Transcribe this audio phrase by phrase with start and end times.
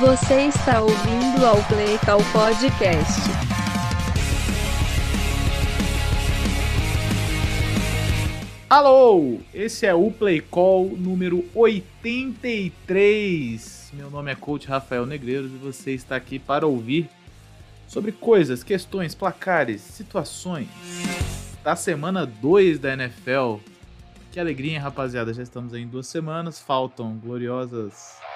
[0.00, 3.20] Você está ouvindo ao Play Call Podcast.
[8.70, 13.90] Alô, esse é o Play Call número 83.
[13.94, 17.10] Meu nome é Coach Rafael Negreiros e você está aqui para ouvir
[17.88, 20.68] sobre coisas, questões, placares, situações
[21.64, 23.56] da semana 2 da NFL.
[24.30, 25.34] Que alegria, hein, rapaziada?
[25.34, 28.27] Já estamos aí em duas semanas, faltam gloriosas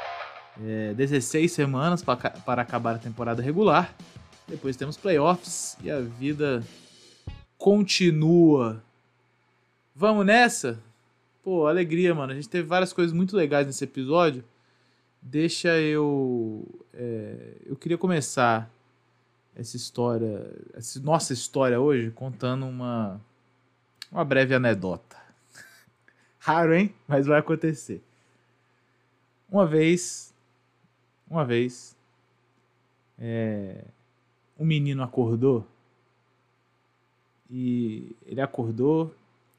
[0.60, 3.94] é, 16 semanas para, para acabar a temporada regular.
[4.46, 6.62] Depois temos playoffs e a vida
[7.56, 8.82] continua.
[9.94, 10.78] Vamos nessa?
[11.42, 12.32] Pô, alegria, mano.
[12.32, 14.44] A gente teve várias coisas muito legais nesse episódio.
[15.20, 16.66] Deixa eu.
[16.92, 18.70] É, eu queria começar
[19.54, 23.20] essa história, essa nossa história hoje, contando uma,
[24.10, 25.16] uma breve anedota.
[26.38, 26.94] Raro, hein?
[27.06, 28.02] Mas vai acontecer.
[29.48, 30.31] Uma vez,
[31.32, 31.96] uma vez,
[33.18, 33.84] é,
[34.58, 35.66] um menino acordou
[37.48, 39.14] e ele acordou,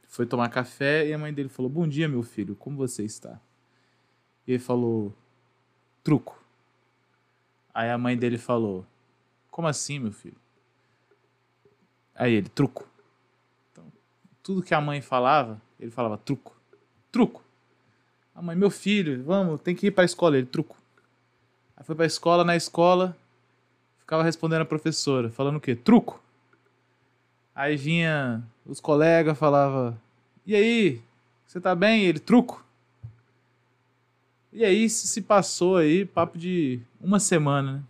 [0.08, 3.40] foi tomar café e a mãe dele falou: Bom dia, meu filho, como você está?
[4.48, 5.12] E ele falou:
[6.04, 6.40] Truco.
[7.74, 8.86] Aí a mãe dele falou:
[9.50, 10.38] Como assim, meu filho?
[12.14, 12.88] Aí ele: Truco.
[13.72, 13.86] Então,
[14.44, 16.56] tudo que a mãe falava, ele falava: Truco.
[17.12, 17.44] Truco.
[18.36, 20.38] A mãe: Meu filho, vamos, tem que ir para a escola.
[20.38, 20.83] Ele: Truco.
[21.76, 23.16] Aí foi para a escola, na escola,
[24.00, 25.76] ficava respondendo a professora, falando o quê?
[25.76, 26.22] Truco.
[27.56, 30.00] Aí vinha os colegas, falava:
[30.46, 31.02] E aí,
[31.46, 32.06] você tá bem?
[32.06, 32.64] Ele: Truco.
[34.52, 37.84] E aí se passou aí, papo de uma semana, né?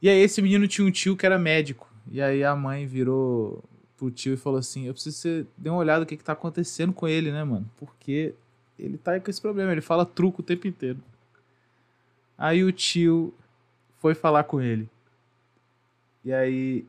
[0.00, 1.88] E aí esse menino tinha um tio que era médico.
[2.10, 3.62] E aí a mãe virou
[3.96, 6.24] pro tio e falou assim: Eu preciso que você dê uma olhada no que, que
[6.24, 7.70] tá acontecendo com ele, né, mano?
[7.76, 8.34] Porque
[8.76, 10.98] ele tá aí com esse problema, ele fala truco o tempo inteiro.
[12.42, 13.32] Aí o tio
[14.00, 14.90] foi falar com ele.
[16.24, 16.84] E aí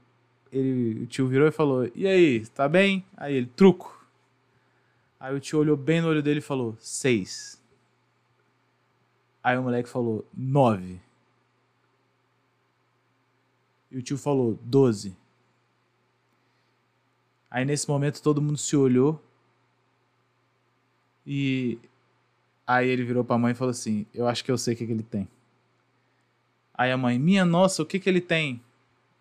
[0.52, 3.06] ele, o tio virou e falou: E aí, tá bem?
[3.16, 4.04] Aí ele, truco.
[5.20, 7.62] Aí o tio olhou bem no olho dele e falou: Seis.
[9.44, 11.00] Aí o moleque falou: Nove.
[13.92, 15.16] E o tio falou: Doze.
[17.52, 19.22] Aí nesse momento todo mundo se olhou.
[21.28, 21.78] E
[22.66, 24.88] aí ele virou pra mãe e falou assim: Eu acho que eu sei o que,
[24.88, 25.30] que ele tem.
[26.74, 28.62] Aí a mãe: Minha nossa, o que, que ele tem?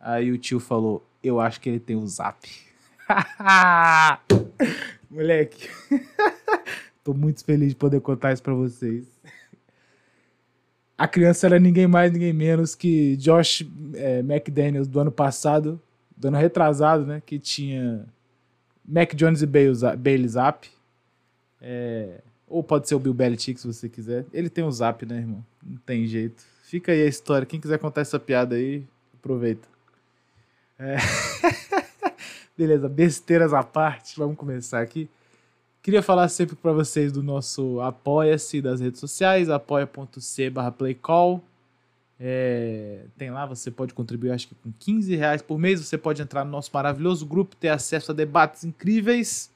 [0.00, 2.48] Aí o tio falou: Eu acho que ele tem o zap.
[5.10, 5.68] Moleque.
[7.04, 9.04] Tô muito feliz de poder contar isso pra vocês.
[10.96, 15.80] A criança era ninguém mais, ninguém menos que Josh é, McDaniels do ano passado,
[16.16, 17.20] do ano retrasado, né?
[17.24, 18.06] Que tinha
[18.86, 20.68] Mac Jones e Bailey Zap.
[21.60, 24.24] É, ou pode ser o Bill Belichick, se você quiser.
[24.32, 25.44] Ele tem o Zap, né, irmão?
[25.64, 26.44] Não tem jeito.
[26.72, 27.44] Fica aí a história.
[27.44, 29.68] Quem quiser contar essa piada aí, aproveita.
[30.78, 30.96] É...
[32.56, 35.06] Beleza, besteiras à parte, vamos começar aqui.
[35.82, 41.44] Queria falar sempre para vocês do nosso Apoia-se das redes sociais, apoia.c barra playcall.
[42.18, 45.78] É, tem lá, você pode contribuir, acho que com 15 reais por mês.
[45.78, 49.51] Você pode entrar no nosso maravilhoso grupo, ter acesso a debates incríveis.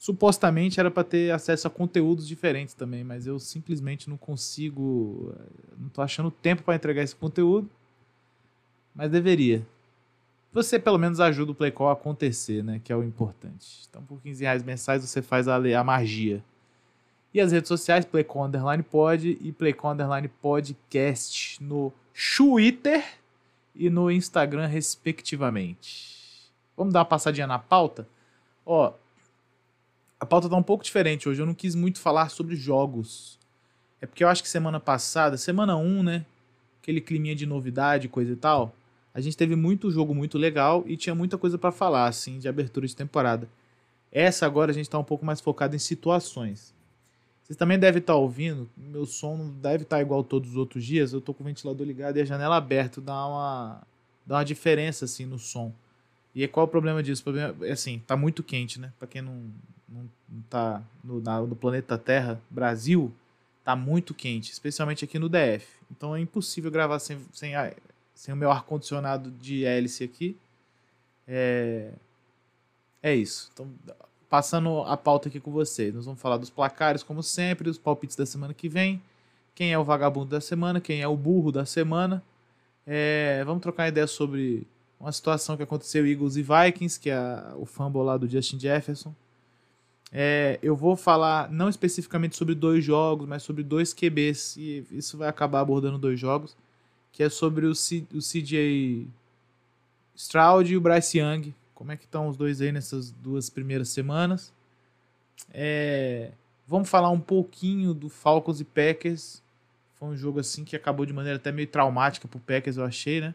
[0.00, 5.34] Supostamente era para ter acesso a conteúdos diferentes também, mas eu simplesmente não consigo.
[5.78, 7.68] Não tô achando tempo para entregar esse conteúdo.
[8.94, 9.62] Mas deveria.
[10.54, 12.80] Você pelo menos ajuda o Playcall a acontecer, né?
[12.82, 13.86] Que é o importante.
[13.90, 16.42] Então, por 15 reais mensais você faz a, a magia.
[17.34, 21.92] E as redes sociais, Playcom Underline Pod e Playcom Underline Podcast no
[22.38, 23.04] Twitter
[23.74, 26.50] e no Instagram, respectivamente.
[26.74, 28.08] Vamos dar uma passadinha na pauta?
[28.64, 28.94] Ó,
[30.20, 31.40] a pauta tá um pouco diferente hoje.
[31.40, 33.38] Eu não quis muito falar sobre jogos.
[34.00, 36.26] É porque eu acho que semana passada, semana 1, né?
[36.82, 38.74] Aquele climinha de novidade, coisa e tal.
[39.14, 42.48] A gente teve muito jogo muito legal e tinha muita coisa para falar, assim, de
[42.48, 43.48] abertura de temporada.
[44.12, 46.74] Essa agora a gente tá um pouco mais focado em situações.
[47.42, 50.56] Vocês também devem estar tá ouvindo, meu som não deve estar tá igual todos os
[50.56, 51.12] outros dias.
[51.12, 53.82] Eu tô com o ventilador ligado e a janela aberta, dá uma,
[54.24, 55.72] dá uma diferença assim no som.
[56.34, 57.22] E qual é o problema disso?
[57.22, 58.92] O problema é assim, tá muito quente, né?
[58.98, 59.50] Para quem não,
[59.90, 60.08] não,
[60.48, 63.12] tá no, na, no planeta Terra, Brasil,
[63.64, 65.66] tá muito quente, especialmente aqui no DF.
[65.90, 67.52] Então é impossível gravar sem, sem,
[68.14, 70.36] sem o meu ar-condicionado de hélice aqui.
[71.26, 71.92] É,
[73.02, 73.50] é isso.
[73.52, 73.68] Então
[74.30, 75.92] passando a pauta aqui com vocês.
[75.92, 79.02] Nós vamos falar dos placares, como sempre, dos palpites da semana que vem.
[79.56, 82.22] Quem é o vagabundo da semana, quem é o burro da semana.
[82.86, 84.66] É, vamos trocar ideia sobre
[85.00, 87.18] uma situação que aconteceu Eagles e Vikings, que é
[87.56, 89.12] o fumble lá do Justin Jefferson.
[90.12, 94.56] É, eu vou falar não especificamente sobre dois jogos, mas sobre dois QBs.
[94.56, 96.56] E isso vai acabar abordando dois jogos.
[97.12, 99.08] Que é sobre o, C, o CJ
[100.14, 101.54] Stroud e o Bryce Young.
[101.74, 104.52] Como é que estão os dois aí nessas duas primeiras semanas?
[105.52, 106.32] É,
[106.66, 109.42] vamos falar um pouquinho do Falcons e Packers.
[109.98, 113.20] Foi um jogo assim que acabou de maneira até meio traumática pro Packers, eu achei,
[113.20, 113.34] né?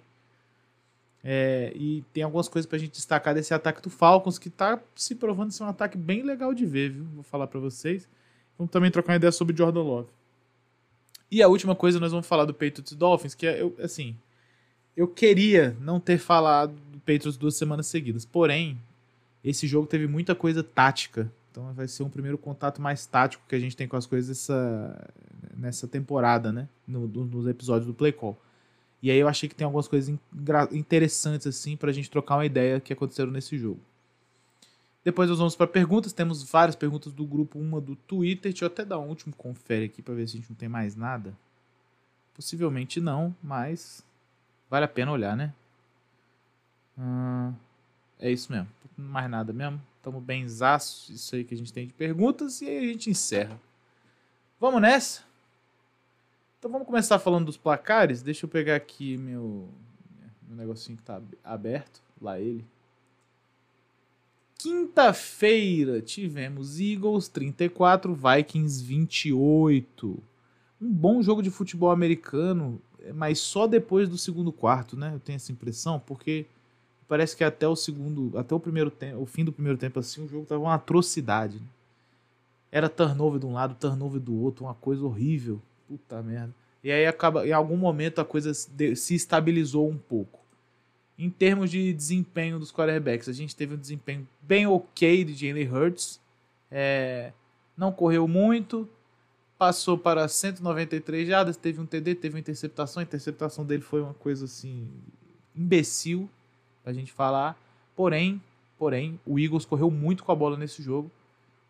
[1.27, 5.15] É, e tem algumas coisas pra gente destacar desse ataque do Falcons, que tá se
[5.15, 7.03] provando ser um ataque bem legal de ver, viu?
[7.15, 8.07] Vou falar para vocês.
[8.59, 10.09] Vamos também trocar uma ideia sobre Jordan Love.
[11.31, 14.15] E a última coisa, nós vamos falar do Patriots Dolphins, que é, eu, assim,
[14.95, 18.79] eu queria não ter falado do Patriots duas semanas seguidas, porém,
[19.43, 23.55] esse jogo teve muita coisa tática, então vai ser um primeiro contato mais tático que
[23.55, 25.11] a gente tem com as coisas essa,
[25.57, 26.69] nessa temporada, né?
[26.87, 28.39] No, nos episódios do Play Call.
[29.05, 30.11] E aí eu achei que tem algumas coisas
[30.71, 33.79] interessantes assim pra gente trocar uma ideia que aconteceram nesse jogo.
[35.03, 36.11] Depois nós vamos para perguntas.
[36.11, 38.51] Temos várias perguntas do grupo, uma do Twitter.
[38.51, 40.67] Deixa eu até dar um último confere aqui para ver se a gente não tem
[40.67, 41.37] mais nada.
[42.33, 44.03] Possivelmente não, mas
[44.71, 45.53] vale a pena olhar, né?
[46.97, 47.53] Hum,
[48.19, 48.67] é isso mesmo.
[48.97, 49.79] Mais nada mesmo.
[49.97, 51.09] Estamos bem zaços.
[51.11, 52.59] Isso aí que a gente tem de perguntas.
[52.63, 53.61] E aí a gente encerra.
[54.59, 55.21] Vamos nessa?
[56.65, 58.23] Então vamos começar falando dos placares.
[58.23, 59.69] Deixa eu pegar aqui meu,
[60.47, 62.01] meu negocinho que tá aberto.
[62.19, 62.65] Lá ele.
[64.57, 70.17] Quinta-feira tivemos Eagles 34, Vikings 28.
[70.81, 72.81] Um bom jogo de futebol americano,
[73.13, 75.11] mas só depois do segundo quarto, né?
[75.13, 76.47] Eu tenho essa impressão, porque
[77.07, 80.25] parece que até o segundo, até o primeiro tempo, o fim do primeiro tempo assim,
[80.25, 81.59] o jogo tava uma atrocidade.
[81.59, 81.67] Né?
[82.71, 85.61] Era turnover de um lado, turnover do outro, uma coisa horrível.
[85.87, 86.53] Puta merda.
[86.83, 90.39] E aí acaba, em algum momento a coisa se estabilizou um pouco.
[91.17, 95.71] Em termos de desempenho dos quarterbacks, a gente teve um desempenho bem ok de Jalen
[95.71, 96.19] Hurts.
[96.69, 97.31] É,
[97.77, 98.87] não correu muito,
[99.57, 102.99] passou para 193 jardas, teve um TD, teve uma interceptação.
[102.99, 104.87] A interceptação dele foi uma coisa assim
[105.55, 106.29] imbecil
[106.85, 107.57] a gente falar.
[107.95, 108.41] Porém,
[108.77, 111.09] porém, o Eagles correu muito com a bola nesse jogo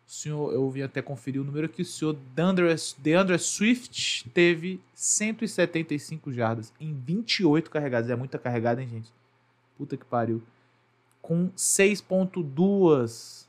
[0.06, 2.66] o senhor, eu vim até conferir o número que o senhor DeAndre,
[2.98, 8.08] DeAndre Swift teve 175 jardas em 28 carregadas.
[8.08, 9.12] É muita carregada, hein, gente?
[9.76, 10.40] Puta que pariu.
[11.20, 13.46] Com 6.2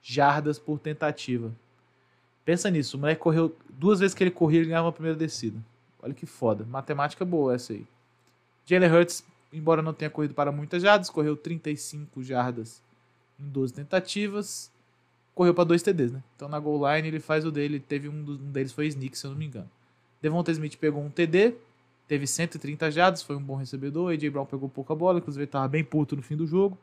[0.00, 1.52] jardas por tentativa.
[2.44, 5.58] Pensa nisso, o moleque correu duas vezes que ele corria, ele ganhava a primeira descida.
[6.00, 6.64] Olha que foda.
[6.64, 7.84] Matemática boa essa aí.
[8.64, 12.80] Jalen Hurts, embora não tenha corrido para muitas jardas, correu 35 jardas
[13.40, 14.70] em 12 tentativas
[15.36, 16.22] correu para dois TDs, né?
[16.34, 19.26] Então na goal line ele faz o dele, teve um, um deles foi sneak, se
[19.26, 19.70] eu não me engano.
[20.20, 21.54] Devonta Smith pegou um TD,
[22.08, 24.12] teve 130 jardas, foi um bom recebedor.
[24.12, 26.76] AJ Brown pegou pouca bola, inclusive ele tava bem puto no fim do jogo.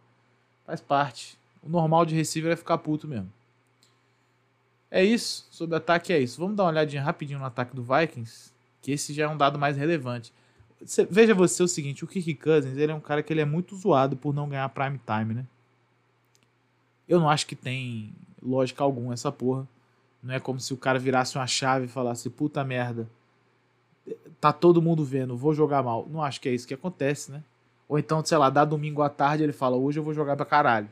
[0.67, 1.35] Faz parte.
[1.63, 3.31] O normal de receiver é ficar puto mesmo.
[4.91, 6.39] É isso, sobre ataque é isso.
[6.39, 8.51] Vamos dar uma olhadinha rapidinho no ataque do Vikings,
[8.83, 10.31] que esse já é um dado mais relevante.
[11.09, 13.75] veja você o seguinte, o Kirk Cousins, ele é um cara que ele é muito
[13.75, 15.47] zoado por não ganhar prime time, né?
[17.09, 18.13] Eu não acho que tem
[18.45, 19.67] lógica alguma essa porra.
[20.21, 23.07] Não é como se o cara virasse uma chave e falasse, puta merda,
[24.39, 26.07] tá todo mundo vendo, vou jogar mal.
[26.09, 27.43] Não acho que é isso que acontece, né?
[27.87, 30.45] Ou então, sei lá, dá domingo à tarde ele fala, hoje eu vou jogar pra
[30.45, 30.89] caralho.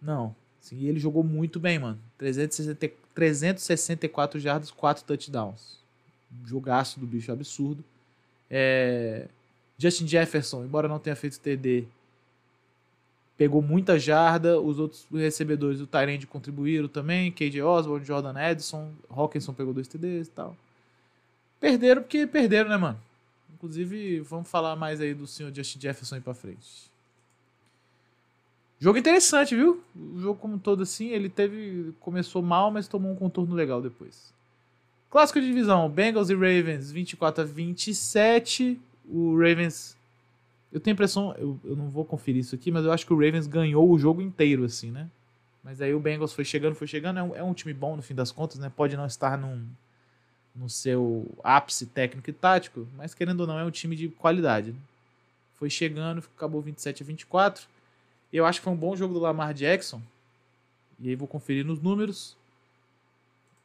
[0.00, 0.34] Não.
[0.62, 1.98] Assim, ele jogou muito bem, mano.
[2.18, 5.78] 360, 364 jardas, 4 touchdowns.
[6.44, 7.84] Jogaço do bicho absurdo.
[8.50, 9.28] É...
[9.78, 11.86] Justin Jefferson, embora não tenha feito TD,
[13.36, 19.52] pegou muita jarda, os outros recebedores do Tyrande contribuíram também, KJ Osborne, Jordan Edson, Hawkinson
[19.52, 20.56] pegou dois TDs e tal.
[21.60, 22.98] Perderam porque perderam, né, mano?
[23.54, 26.90] Inclusive, vamos falar mais aí do senhor Justin Jefferson aí pra frente.
[28.78, 29.82] Jogo interessante, viu?
[29.94, 34.34] O jogo como todo assim, ele teve começou mal, mas tomou um contorno legal depois.
[35.10, 38.78] Clássico de divisão, Bengals e Ravens 24 a 27.
[39.08, 39.95] O Ravens
[40.76, 43.12] eu tenho a impressão, eu, eu não vou conferir isso aqui, mas eu acho que
[43.14, 45.08] o Ravens ganhou o jogo inteiro, assim, né?
[45.64, 47.18] Mas aí o Bengals foi chegando, foi chegando.
[47.18, 48.70] É um, é um time bom no fim das contas, né?
[48.76, 49.66] Pode não estar num,
[50.54, 54.72] no seu ápice técnico e tático, mas querendo ou não, é um time de qualidade.
[54.72, 54.78] Né?
[55.54, 57.66] Foi chegando, acabou 27 a 24.
[58.30, 60.02] Eu acho que foi um bom jogo do Lamar Jackson.
[61.00, 62.36] E aí vou conferir nos números.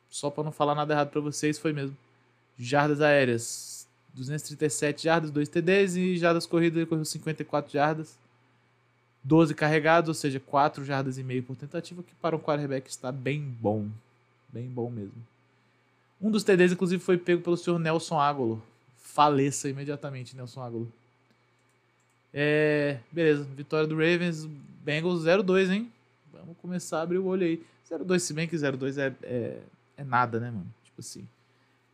[0.10, 1.98] Só para não falar nada errado para vocês, foi mesmo.
[2.58, 3.44] Jardas aéreas
[4.14, 8.18] 237 jardas, 2 TDs e jardas corridas ele correu 54 jardas.
[9.24, 13.12] 12 carregados, ou seja, 4 jardas e meio por tentativa, que para um quarterback está
[13.12, 13.88] bem bom.
[14.52, 15.14] Bem bom mesmo.
[16.20, 18.62] Um dos TDs, inclusive, foi pego pelo senhor Nelson Ágolo.
[18.98, 20.92] Faleça imediatamente, Nelson Ágolo.
[22.34, 24.46] É, beleza, vitória do Ravens,
[24.84, 25.92] Bengals 0-2, hein?
[26.34, 27.64] Vamos começar a abrir o olho aí.
[27.90, 29.58] 0-2, se bem que 0-2 é, é,
[29.98, 30.74] é nada, né, mano?
[30.86, 31.28] Tipo assim.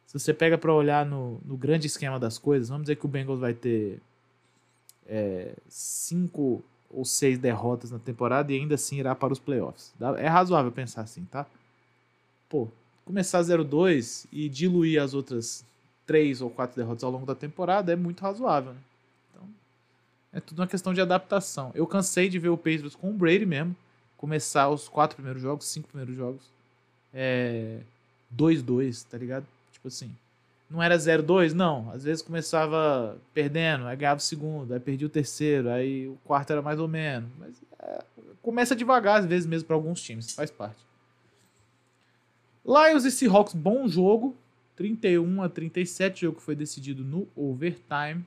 [0.07, 3.09] Se você pega pra olhar no, no grande esquema das coisas, vamos dizer que o
[3.09, 4.01] Bengals vai ter
[5.05, 9.93] é, cinco ou seis derrotas na temporada e ainda assim irá para os playoffs.
[10.17, 11.45] É razoável pensar assim, tá?
[12.47, 12.69] Pô,
[13.03, 15.65] começar 0-2 e diluir as outras
[16.05, 18.79] três ou quatro derrotas ao longo da temporada é muito razoável, né?
[19.29, 19.49] Então,
[20.31, 21.69] é tudo uma questão de adaptação.
[21.75, 23.75] Eu cansei de ver o Patriots com o Brady mesmo,
[24.15, 26.43] começar os quatro primeiros jogos, cinco primeiros jogos,
[27.13, 27.81] é
[28.33, 29.45] 2-2, tá ligado?
[29.87, 30.15] Tipo assim,
[30.69, 31.89] não era 0-2, não.
[31.91, 36.51] Às vezes começava perdendo, aí ganhava o segundo, aí perdia o terceiro, aí o quarto
[36.51, 37.29] era mais ou menos.
[37.39, 38.03] Mas é,
[38.41, 40.85] começa devagar, às vezes mesmo, para alguns times, faz parte.
[42.65, 44.35] Lions e Seahawks, bom jogo.
[44.75, 48.23] 31 a 37, jogo que foi decidido no overtime.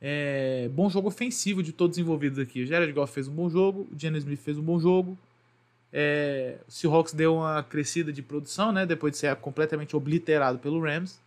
[0.00, 2.62] É, bom jogo ofensivo de todos os envolvidos aqui.
[2.62, 5.18] O Jared Goff fez um bom jogo, o Jenny Smith fez um bom jogo.
[5.92, 8.84] É, o Seahawks deu uma crescida de produção, né?
[8.84, 11.20] Depois de ser completamente obliterado pelo Rams.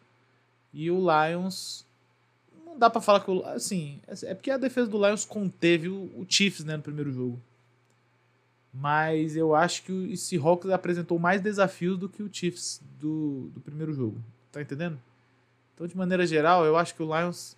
[0.74, 1.86] E o Lions.
[2.65, 3.44] Não dá para falar que o.
[3.46, 7.39] Assim, é porque a defesa do Lions conteve o, o Chiefs né, no primeiro jogo.
[8.74, 13.60] Mas eu acho que o Seahawks apresentou mais desafios do que o Chiefs do, do
[13.60, 14.18] primeiro jogo.
[14.51, 14.98] Tá entendendo?
[15.74, 17.58] Então, de maneira geral, eu acho que o Lions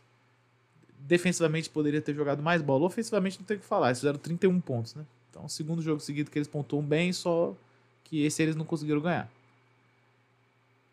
[0.98, 2.86] defensivamente poderia ter jogado mais bola.
[2.86, 3.88] Ofensivamente não tem o que falar.
[3.88, 5.06] Eles fizeram 31 pontos, né?
[5.34, 7.56] Então, segundo jogo seguido que eles pontuam bem, só
[8.04, 9.28] que esse eles não conseguiram ganhar.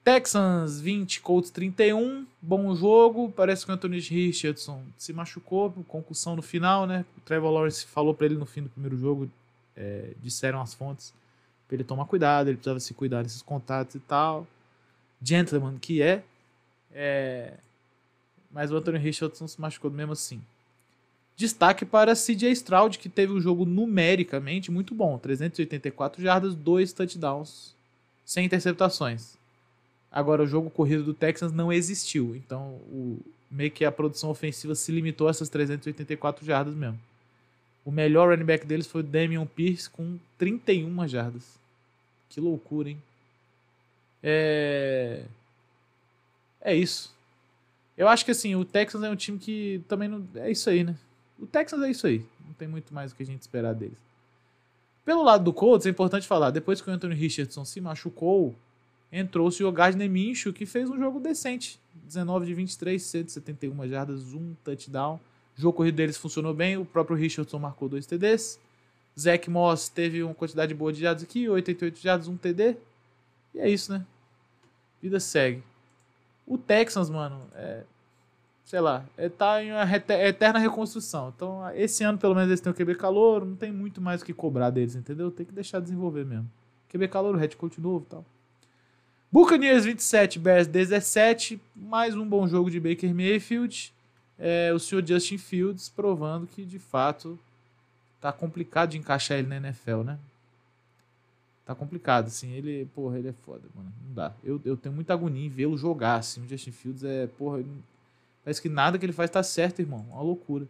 [0.02, 2.26] Texans 20, Colts 31.
[2.40, 3.30] Bom jogo.
[3.36, 7.04] Parece que o Anthony Richardson se machucou, concussão no final, né?
[7.18, 9.30] O Trevor Lawrence falou para ele no fim do primeiro jogo,
[9.76, 11.12] é, disseram as fontes,
[11.68, 14.46] para ele tomar cuidado, ele precisava se cuidar desses contatos e tal.
[15.22, 16.24] Gentleman que é.
[16.92, 17.58] é
[18.50, 20.40] mas o Anthony Richardson se machucou mesmo assim.
[21.40, 25.16] Destaque para CJ Stroud, que teve um jogo numericamente muito bom.
[25.16, 27.74] 384 jardas, 2 touchdowns,
[28.26, 29.38] sem interceptações.
[30.12, 32.36] Agora, o jogo corrido do Texans não existiu.
[32.36, 33.18] Então, o,
[33.50, 37.00] meio que a produção ofensiva se limitou a essas 384 jardas mesmo.
[37.86, 41.58] O melhor running back deles foi o Damian Pierce com 31 jardas.
[42.28, 43.02] Que loucura, hein?
[44.22, 45.24] É...
[46.60, 47.14] É isso.
[47.96, 50.22] Eu acho que assim, o Texans é um time que também não.
[50.34, 50.94] É isso aí, né?
[51.40, 52.24] O Texans é isso aí.
[52.46, 53.98] Não tem muito mais o que a gente esperar deles.
[55.04, 58.54] Pelo lado do Colts, é importante falar, depois que o Anthony Richardson se machucou,
[59.10, 61.80] entrou-se o Gardner Minshew, que fez um jogo decente.
[62.04, 65.18] 19 de 23, 171 jardas, um touchdown.
[65.56, 68.60] O jogo corrido deles funcionou bem, o próprio Richardson marcou dois TDs.
[69.18, 72.76] Zach Moss teve uma quantidade boa de jardas aqui, 88 jardas, um TD.
[73.54, 74.04] E é isso, né?
[75.02, 75.62] Vida segue.
[76.46, 77.84] O Texans, mano, é,
[78.64, 81.32] sei lá, é, tá em uma eterna reconstrução.
[81.34, 84.24] Então, esse ano, pelo menos, eles têm o QB calor, não tem muito mais o
[84.24, 85.30] que cobrar deles, entendeu?
[85.30, 86.50] Tem que deixar desenvolver mesmo.
[86.88, 88.24] QB calor, head coach novo e tal.
[89.32, 93.94] Buccaneers 27, Bears 17, mais um bom jogo de Baker Mayfield.
[94.36, 97.38] É, o senhor Justin Fields provando que, de fato,
[98.20, 100.18] tá complicado de encaixar ele na NFL, né?
[101.64, 104.32] Tá complicado, assim, ele, porra, ele é foda, mano, não dá.
[104.42, 107.62] Eu, eu tenho muita agonia em vê-lo jogar, assim, o Justin Fields é, porra,
[108.44, 110.06] Parece que nada que ele faz tá certo, irmão.
[110.10, 110.66] Uma loucura.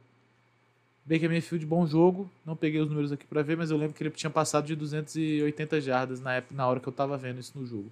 [1.04, 2.30] Baker Mayfield, bom jogo.
[2.44, 4.76] Não peguei os números aqui para ver, mas eu lembro que ele tinha passado de
[4.76, 7.90] 280 jardas na, época, na hora que eu tava vendo isso no jogo.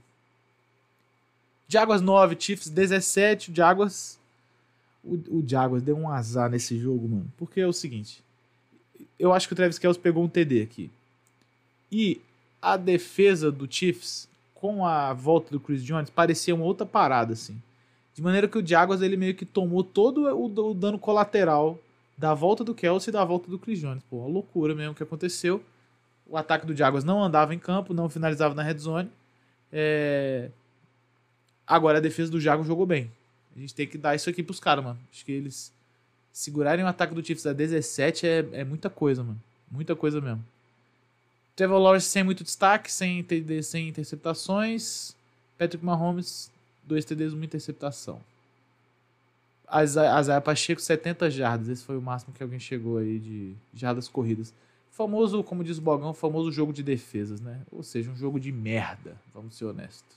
[1.67, 3.51] Jaguars 9, Chiefs 17.
[3.51, 4.19] O Jaguars.
[5.05, 7.33] O, o Jaguars deu um azar nesse jogo, mano.
[7.37, 8.23] Porque é o seguinte.
[9.19, 10.91] Eu acho que o Travis Kelce pegou um TD aqui.
[11.91, 12.21] E
[12.61, 17.61] a defesa do Chiefs, com a volta do Chris Jones, parecia uma outra parada, assim.
[18.19, 21.79] De maneira que o Jaguars ele meio que tomou todo o, o dano colateral
[22.17, 24.03] da volta do Kelsey e da volta do Chris Jones.
[24.11, 25.63] Pô, uma loucura mesmo que aconteceu.
[26.27, 29.09] O ataque do Jaguars não andava em campo, não finalizava na red zone.
[29.73, 30.51] É...
[31.65, 33.09] Agora a defesa do Jaguars jogou bem.
[33.57, 34.99] A gente tem que dar isso aqui pros caras, mano.
[35.13, 35.73] Acho que eles
[36.33, 39.41] segurarem o ataque do Chiefs a 17 é, é muita coisa, mano.
[39.71, 40.45] Muita coisa mesmo.
[41.55, 43.25] Trevor Lawrence sem muito destaque, sem,
[43.63, 45.15] sem interceptações.
[45.57, 46.51] Patrick Mahomes
[46.89, 48.21] dois TDs, uma interceptação.
[49.67, 51.69] Azaia Pacheco, 70 jardas.
[51.69, 54.53] Esse foi o máximo que alguém chegou aí de jardas corridas.
[54.91, 57.61] Famoso, como diz o Bogão, famoso jogo de defesas, né?
[57.71, 60.17] Ou seja, um jogo de merda, vamos ser honestos.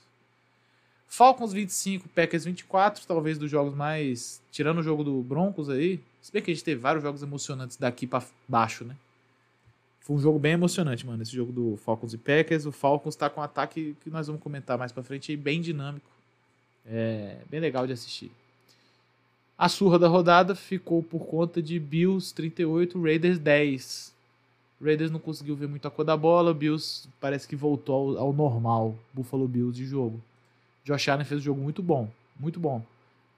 [1.06, 4.40] Falcons 25, Packers 24, talvez dos jogos mais.
[4.50, 6.00] Tirando o jogo do Broncos aí.
[6.22, 8.96] Se bem que a gente teve vários jogos emocionantes daqui para baixo, né?
[10.00, 11.22] Foi um jogo bem emocionante, mano.
[11.22, 12.64] Esse jogo do Falcons e Packers.
[12.64, 15.60] O Falcons tá com um ataque que nós vamos comentar mais pra frente aí, bem
[15.60, 16.10] dinâmico.
[16.86, 18.30] É bem legal de assistir.
[19.56, 24.12] A surra da rodada ficou por conta de Bills 38, Raiders 10.
[24.82, 26.52] Raiders não conseguiu ver muito a cor da bola.
[26.52, 28.96] Bills parece que voltou ao, ao normal.
[29.12, 30.20] Buffalo Bills de jogo.
[30.84, 32.10] Josh Allen fez um jogo muito bom.
[32.38, 32.84] Muito bom.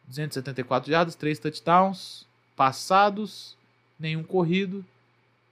[0.09, 3.57] 274 jardas, 3 touchdowns passados,
[3.99, 4.85] nenhum corrido.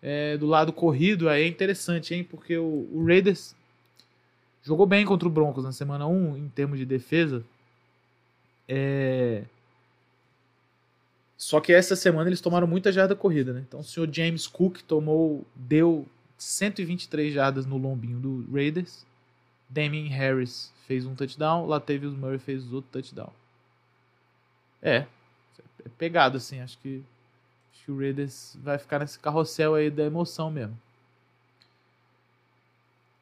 [0.02, 2.24] É, do lado corrido aí é interessante, hein?
[2.24, 3.54] Porque o, o, Raiders
[4.64, 7.44] jogou bem contra o Broncos na semana 1 em termos de defesa.
[8.74, 9.44] É...
[11.36, 13.62] Só que essa semana eles tomaram muita jarda corrida, né?
[13.68, 16.06] Então o senhor James Cook tomou, deu
[16.38, 19.04] 123 jardas no lombinho do Raiders.
[19.68, 23.30] Damien Harris fez um touchdown, Latavius Murray fez outro touchdown.
[24.80, 25.06] É,
[25.84, 27.02] é pegado assim, acho que
[27.72, 30.78] acho que o Raiders vai ficar nesse carrossel aí da emoção mesmo.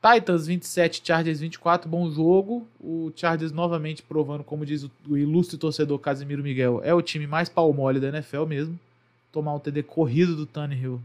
[0.00, 2.66] Titans 27, Chargers 24, bom jogo.
[2.80, 7.50] O Chargers novamente provando, como diz o, ilustre torcedor Casimiro Miguel, é o time mais
[7.50, 8.80] pau mole da NFL mesmo.
[9.30, 11.00] Tomar um TD corrido do Tannehill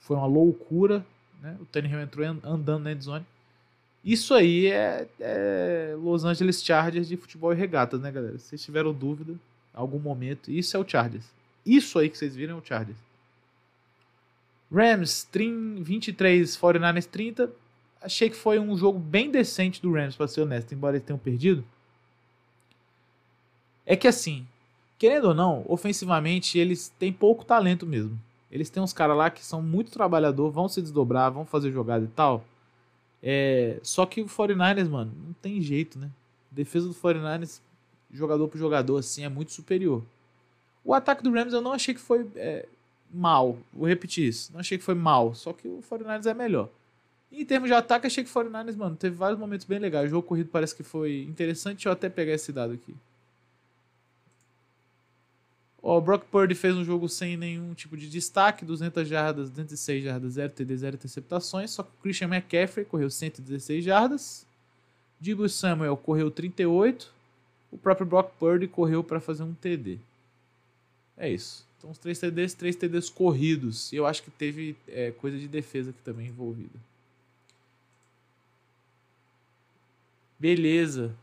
[0.00, 1.04] foi uma loucura.
[1.40, 1.56] Né?
[1.60, 3.24] O Tannehill entrou andando na endzone.
[4.04, 8.38] Isso aí é, é, Los Angeles Chargers de futebol e regatas, né, galera?
[8.38, 9.34] Se vocês tiveram dúvida,
[9.74, 11.24] algum momento, isso é o Chargers.
[11.64, 12.98] Isso aí que vocês viram é o Chargers.
[14.70, 17.50] Rams 23, 49ers 30
[18.00, 21.18] achei que foi um jogo bem decente do Rams, para ser honesto, embora eles tenham
[21.18, 21.64] perdido.
[23.84, 24.46] É que assim,
[24.98, 28.18] querendo ou não, ofensivamente eles têm pouco talento mesmo.
[28.50, 32.04] Eles têm uns caras lá que são muito trabalhador, vão se desdobrar, vão fazer jogada
[32.04, 32.44] e tal.
[33.22, 36.10] É, só que o 49ers, mano, não tem jeito, né?
[36.52, 37.60] A defesa do 49ers,
[38.12, 40.02] jogador por jogador, assim, é muito superior.
[40.84, 42.66] O ataque do Rams eu não achei que foi é,
[43.12, 43.58] mal.
[43.72, 44.52] Vou repetir isso.
[44.52, 45.34] Não achei que foi mal.
[45.34, 46.68] Só que o 49ers é melhor.
[47.36, 50.06] Em termos de ataque, achei que 49ers, mano, teve vários momentos bem legais.
[50.06, 51.76] O jogo corrido parece que foi interessante.
[51.76, 52.94] Deixa eu até pegar esse dado aqui.
[55.82, 60.32] o Brock Purdy fez um jogo sem nenhum tipo de destaque, 200 jardas, 206 jardas,
[60.32, 61.70] 0 TD, 0 interceptações.
[61.72, 64.46] Só que o Christian McCaffrey correu 116 jardas.
[65.20, 67.12] Debo Samuel correu 38.
[67.70, 69.98] O próprio Brock Purdy correu para fazer um TD.
[71.18, 71.66] É isso.
[71.76, 73.92] Então, os 3 TDs, 3 TDs corridos.
[73.92, 76.95] E eu acho que teve é, coisa de defesa aqui também envolvida.
[80.38, 81.14] Beleza.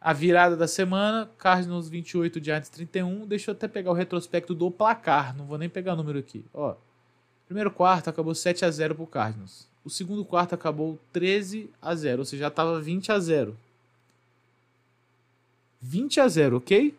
[0.00, 3.26] A virada da semana, Cardinals 28, Giants 31.
[3.26, 6.44] Deixa eu até pegar o retrospecto do placar, não vou nem pegar o número aqui.
[6.54, 6.74] Ó,
[7.46, 9.68] primeiro quarto acabou 7 a 0 pro Cardinals.
[9.84, 13.56] O segundo quarto acabou 13 a 0, ou seja, já estava 20 a 0.
[15.82, 16.94] 20 a 0, ok?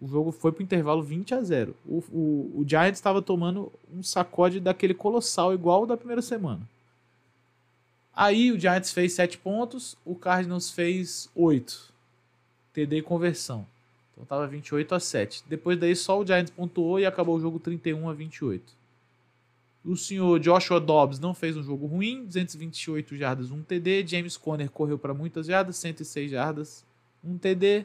[0.00, 1.74] O jogo foi pro intervalo 20 a 0.
[1.86, 6.60] O, o, o Giants estava tomando um sacode daquele colossal igual da primeira semana.
[8.16, 11.92] Aí o Giants fez 7 pontos, o Cardinals fez 8.
[12.72, 13.66] TD e conversão.
[14.12, 15.44] Então tava 28 a 7.
[15.48, 18.84] Depois daí só o Giants pontuou e acabou o jogo 31 a 28.
[19.84, 24.06] O senhor Joshua Dobbs não fez um jogo ruim, 228 jardas, 1 TD.
[24.06, 26.84] James Conner correu para muitas jardas, 106 jardas,
[27.22, 27.84] 1 TD.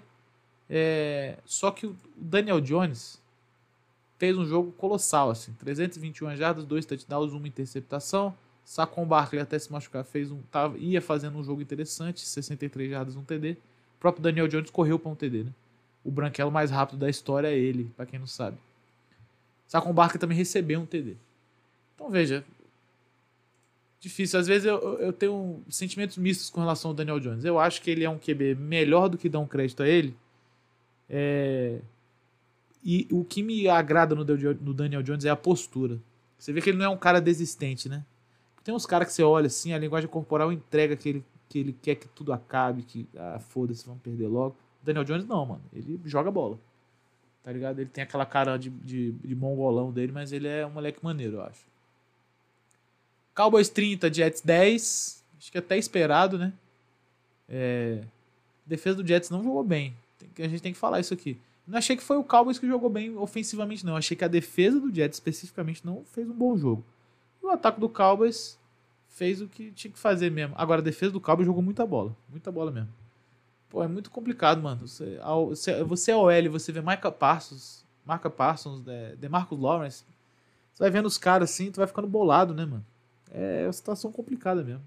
[0.70, 1.38] É...
[1.46, 3.22] Só que o Daniel Jones
[4.18, 8.36] fez um jogo colossal, assim, 321 jardas, 2 touchdowns, 1 interceptação.
[8.64, 13.16] Sacon Barkley até se machucar fez um, tava, ia fazendo um jogo interessante, 63 jardas,
[13.16, 13.52] um TD.
[13.52, 15.54] O próprio Daniel Jones correu para um TD, né?
[16.04, 18.58] O branquelo mais rápido da história é ele, para quem não sabe.
[19.68, 21.16] Sacon Barkley também recebeu um TD.
[21.96, 22.46] Então veja,
[24.00, 24.40] difícil.
[24.40, 27.44] Às vezes eu, eu tenho sentimentos mistos com relação ao Daniel Jones.
[27.44, 30.16] Eu acho que ele é um QB melhor do que dão crédito a ele.
[31.10, 31.80] É...
[32.84, 34.24] E o que me agrada no
[34.74, 36.00] Daniel Jones é a postura.
[36.38, 38.06] Você vê que ele não é um cara desistente, né?
[38.70, 41.74] Tem uns caras que você olha assim, a linguagem corporal entrega que ele, que ele
[41.74, 44.56] quer que tudo acabe, que ah, foda-se, vamos perder logo.
[44.84, 45.64] Daniel Jones não, mano.
[45.74, 46.60] Ele joga bola.
[47.44, 47.80] Tá ligado?
[47.80, 51.38] Ele tem aquela cara de, de, de mongolão dele, mas ele é um moleque maneiro,
[51.38, 51.66] eu acho.
[53.34, 55.26] Cowboys 30, Jets 10.
[55.40, 56.54] Acho que é até esperado, né?
[57.50, 58.04] É...
[58.68, 59.96] A defesa do Jets não jogou bem.
[60.38, 61.40] A gente tem que falar isso aqui.
[61.66, 63.96] Não achei que foi o Cowboys que jogou bem ofensivamente, não.
[63.96, 66.86] Achei que a defesa do Jets especificamente não fez um bom jogo.
[67.42, 68.59] E o ataque do Cowboys
[69.20, 70.56] fez o que tinha que fazer mesmo.
[70.58, 72.16] Agora, a defesa do Cowboys jogou muita bola.
[72.30, 72.88] Muita bola mesmo.
[73.70, 74.88] Pô, é muito complicado, mano.
[74.88, 75.20] Você,
[75.86, 80.06] você é OL, você vê Micah Parsons, Marca Parsons, é, DeMarcus Lawrence.
[80.74, 82.86] Você vai vendo os caras assim, tu vai ficando bolado, né, mano?
[83.30, 84.82] É uma situação complicada mesmo.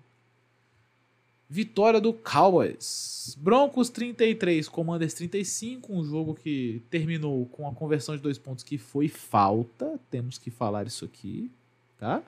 [1.48, 3.36] Vitória do Cowboys.
[3.38, 5.92] Broncos 33, Commanders 35.
[5.92, 10.00] Um jogo que terminou com a conversão de dois pontos que foi falta.
[10.10, 11.50] Temos que falar isso aqui,
[11.98, 12.22] tá?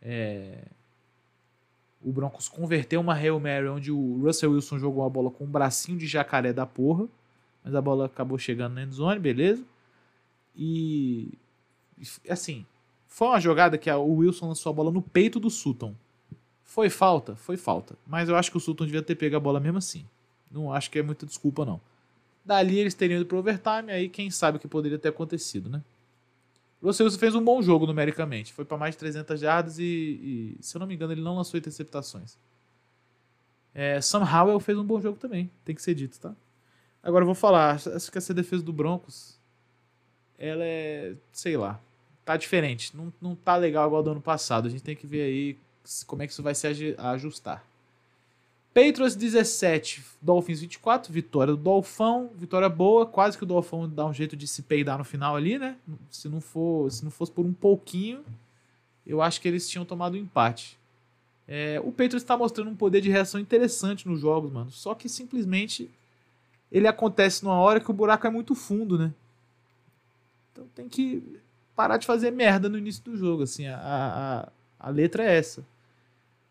[0.00, 0.62] É...
[2.02, 5.50] O Broncos converteu uma Hail Mary onde o Russell Wilson jogou a bola com um
[5.50, 7.06] bracinho de jacaré da porra.
[7.64, 9.64] Mas a bola acabou chegando na endzone, beleza?
[10.56, 11.32] E
[12.28, 12.64] assim,
[13.06, 15.94] Foi uma jogada que o Wilson lançou a bola no peito do Sutton.
[16.62, 17.34] Foi falta?
[17.34, 17.96] Foi falta.
[18.06, 20.04] Mas eu acho que o Sutton devia ter pego a bola mesmo assim.
[20.50, 21.80] Não acho que é muita desculpa, não.
[22.44, 25.82] Dali eles teriam ido pro overtime, aí quem sabe o que poderia ter acontecido, né?
[26.82, 28.52] Russell Wilson fez um bom jogo numericamente.
[28.52, 31.36] Foi para mais de 300 jardas e, e, se eu não me engano, ele não
[31.36, 32.36] lançou interceptações.
[33.74, 36.34] É, Sam Howell fez um bom jogo também, tem que ser dito, tá?
[37.02, 39.38] Agora eu vou falar, acho que essa defesa do Broncos,
[40.36, 41.80] ela é, sei lá,
[42.24, 42.96] tá diferente.
[42.96, 44.66] Não, não tá legal igual do ano passado.
[44.66, 45.58] A gente tem que ver aí
[46.06, 46.66] como é que isso vai se
[46.98, 47.64] ajustar.
[48.78, 54.14] Patriots 17, Dolphins 24, vitória do Dolfão, vitória boa, quase que o Dolfão dá um
[54.14, 55.76] jeito de se peidar no final ali, né?
[56.08, 58.24] Se não for, se não fosse por um pouquinho,
[59.04, 60.78] eu acho que eles tinham tomado um empate.
[61.48, 64.70] É, o Patriots está mostrando um poder de reação interessante nos jogos, mano.
[64.70, 65.90] Só que simplesmente
[66.70, 69.12] ele acontece numa hora que o buraco é muito fundo, né?
[70.52, 71.40] Então tem que
[71.74, 73.66] parar de fazer merda no início do jogo, assim.
[73.66, 73.80] A,
[74.78, 75.62] a, a letra é essa.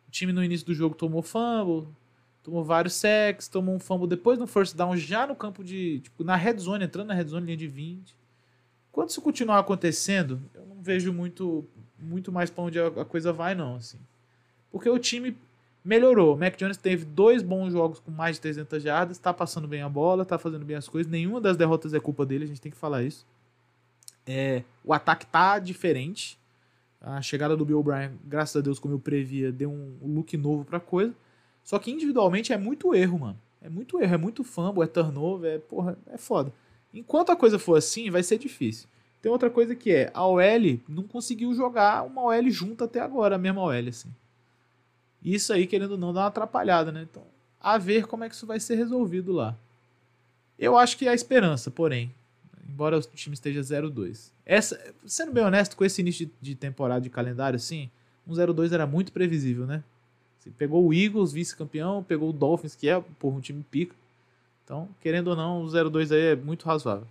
[0.09, 1.87] O time no início do jogo tomou fumble,
[2.47, 5.99] tomou vários sacks, tomou um fumble depois no first down, já no campo de.
[5.99, 8.15] Tipo, na red zone, entrando na red zone, linha de 20.
[8.89, 11.67] Quando isso continuar acontecendo, eu não vejo muito,
[11.99, 13.99] muito mais pra onde a, a coisa vai, não, assim.
[14.71, 15.37] Porque o time
[15.83, 16.35] melhorou.
[16.35, 19.81] O Mac Jones teve dois bons jogos com mais de 300 jardas, tá passando bem
[19.81, 21.11] a bola, tá fazendo bem as coisas.
[21.11, 23.27] Nenhuma das derrotas é culpa dele, a gente tem que falar isso.
[24.25, 26.39] É, o ataque tá diferente.
[27.01, 30.63] A chegada do Bill O'Brien, graças a Deus, como eu previa, deu um look novo
[30.63, 31.13] pra coisa.
[31.67, 33.37] Só que individualmente é muito erro, mano.
[33.61, 36.53] É muito erro, é muito fumble, é turnover, é, porra, é foda.
[36.93, 38.87] Enquanto a coisa for assim, vai ser difícil.
[39.21, 43.35] Tem outra coisa que é, a OL não conseguiu jogar uma OL junta até agora,
[43.35, 44.07] a mesma OL, assim.
[45.21, 47.05] Isso aí, querendo ou não, dá uma atrapalhada, né?
[47.11, 47.23] Então,
[47.59, 49.53] a ver como é que isso vai ser resolvido lá.
[50.57, 52.15] Eu acho que há esperança, porém.
[52.65, 54.31] Embora o time esteja 0-2.
[54.45, 57.91] Essa, sendo bem honesto, com esse início de, de temporada de calendário, assim,
[58.25, 59.83] um 0-2 era muito previsível, né?
[60.37, 63.95] Você pegou o Eagles, vice-campeão, pegou o Dolphins, que é, porra, um time pica.
[64.63, 67.07] Então, querendo ou não, o 0-2 aí é muito razoável.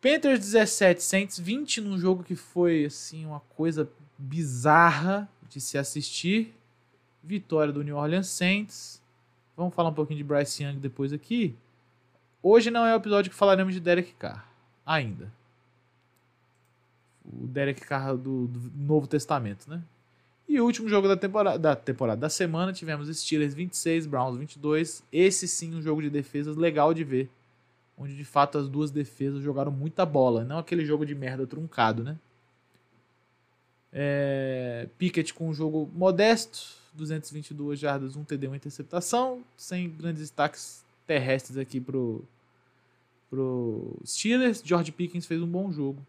[0.00, 6.54] Panthers 17, Saints 20 num jogo que foi, assim, uma coisa bizarra de se assistir.
[7.22, 9.00] Vitória do New Orleans Saints.
[9.56, 11.54] Vamos falar um pouquinho de Bryce Young depois aqui.
[12.42, 14.44] Hoje não é o episódio que falaremos de Derek Carr.
[14.84, 15.32] Ainda.
[17.24, 19.80] O Derek Carr do, do Novo Testamento, né?
[20.48, 25.02] E o último jogo da temporada, da temporada da semana tivemos Steelers 26, Browns 22.
[25.12, 27.30] Esse sim um jogo de defesas legal de ver.
[27.96, 30.44] Onde de fato as duas defesas jogaram muita bola.
[30.44, 32.18] Não aquele jogo de merda truncado, né?
[33.92, 40.82] É, Pickett com um jogo modesto, 222 jardas, 1 TD, 1 interceptação, sem grandes destaques
[41.06, 42.24] terrestres aqui pro,
[43.28, 44.62] pro Steelers.
[44.64, 46.04] George Pickens fez um bom jogo,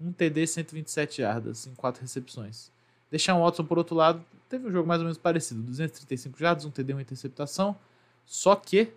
[0.00, 2.70] 1 TD, 127 jardas em 4 recepções.
[3.10, 6.70] Deshaun Watson, por outro lado, teve um jogo mais ou menos parecido, 235 jardas, 1
[6.70, 7.76] TD, 1 interceptação,
[8.24, 8.92] só que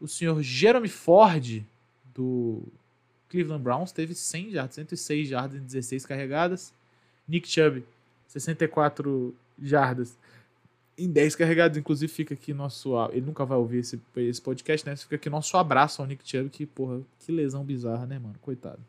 [0.00, 1.62] o senhor Jeremy Ford,
[2.14, 2.62] do
[3.28, 6.72] Cleveland Browns, teve 100 jardas, 106 jardas em 16 carregadas,
[7.26, 7.84] Nick Chubb,
[8.28, 10.16] 64 jardas
[10.96, 11.78] em 10 carregados.
[11.78, 12.94] Inclusive, fica aqui nosso.
[13.10, 14.96] Ele nunca vai ouvir esse, esse podcast, né?
[14.96, 18.34] Fica aqui nosso abraço ao Nick Chubb, que, porra, que lesão bizarra, né, mano?
[18.40, 18.80] Coitado.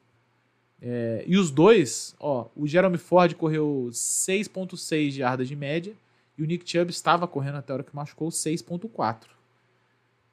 [0.81, 5.95] É, e os dois, ó, o Jeremy Ford correu 6,6 jardas de média
[6.37, 9.27] e o Nick Chubb estava correndo até a hora que machucou 6,4.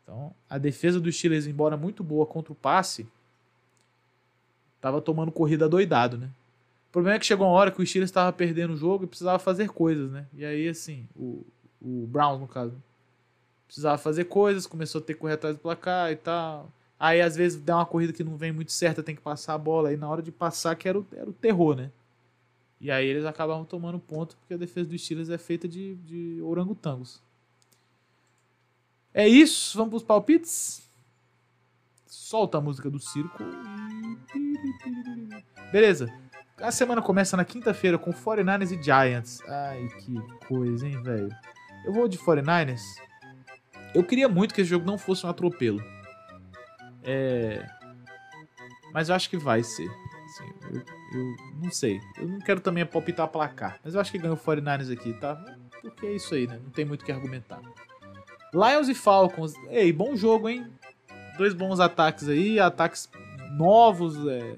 [0.02, 3.06] Então, a defesa dos Steelers, embora muito boa contra o passe,
[4.76, 6.28] estava tomando corrida doidado, né?
[6.88, 9.06] O problema é que chegou uma hora que o Steelers estava perdendo o jogo e
[9.06, 10.26] precisava fazer coisas, né?
[10.34, 11.46] E aí, assim, o,
[11.80, 12.74] o Browns, no caso,
[13.66, 16.70] precisava fazer coisas, começou a ter que correr atrás do placar e tal.
[17.02, 19.58] Aí, às vezes, dá uma corrida que não vem muito certa, tem que passar a
[19.58, 19.88] bola.
[19.88, 21.90] Aí, na hora de passar, que era o, era o terror, né?
[22.80, 26.40] E aí, eles acabavam tomando ponto, porque a defesa dos Steelers é feita de, de
[26.40, 27.20] orangotangos.
[29.12, 30.88] É isso, vamos pros palpites?
[32.06, 33.42] Solta a música do circo.
[35.72, 36.06] Beleza.
[36.56, 39.40] A semana começa na quinta-feira com 49ers e Giants.
[39.48, 41.34] Ai, que coisa, hein, velho.
[41.84, 42.80] Eu vou de 49ers.
[43.92, 45.82] Eu queria muito que esse jogo não fosse um atropelo.
[47.04, 47.64] É.
[48.92, 49.88] Mas eu acho que vai ser.
[49.88, 52.00] Assim, eu, eu não sei.
[52.18, 53.78] Eu não quero também palpitar placar.
[53.84, 55.36] Mas eu acho que ganha o 49ers aqui, tá?
[55.80, 56.60] Porque é isso aí, né?
[56.62, 57.60] Não tem muito o que argumentar.
[58.52, 59.54] Lions e Falcons.
[59.68, 60.66] Ei, bom jogo, hein?
[61.36, 62.60] Dois bons ataques aí.
[62.60, 63.10] Ataques
[63.56, 64.56] novos, é, é,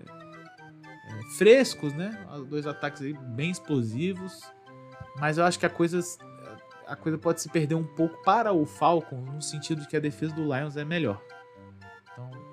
[1.36, 2.26] frescos, né?
[2.48, 4.42] Dois ataques aí bem explosivos.
[5.18, 6.00] Mas eu acho que a coisa,
[6.86, 10.00] a coisa pode se perder um pouco para o Falcons, no sentido de que a
[10.00, 11.22] defesa do Lions é melhor.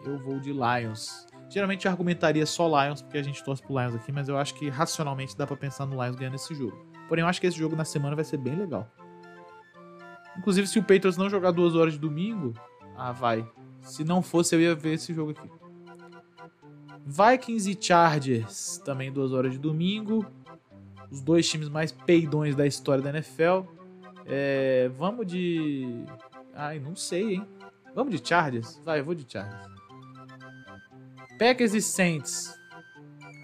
[0.05, 1.27] Eu vou de Lions.
[1.49, 4.53] Geralmente eu argumentaria só Lions, porque a gente torce pro Lions aqui, mas eu acho
[4.55, 6.85] que racionalmente dá pra pensar no Lions ganhando esse jogo.
[7.07, 8.87] Porém, eu acho que esse jogo na semana vai ser bem legal.
[10.37, 12.53] Inclusive, se o Patriots não jogar duas horas de domingo,
[12.95, 13.45] ah, vai.
[13.81, 15.49] Se não fosse, eu ia ver esse jogo aqui.
[17.05, 20.25] Vikings e Chargers, também duas horas de domingo.
[21.11, 23.67] Os dois times mais peidões da história da NFL.
[24.25, 26.05] É, vamos de.
[26.53, 27.47] Ai, não sei, hein?
[27.93, 28.79] Vamos de Chargers?
[28.85, 29.69] Vai, eu vou de Chargers.
[31.41, 32.55] Packers e Saints.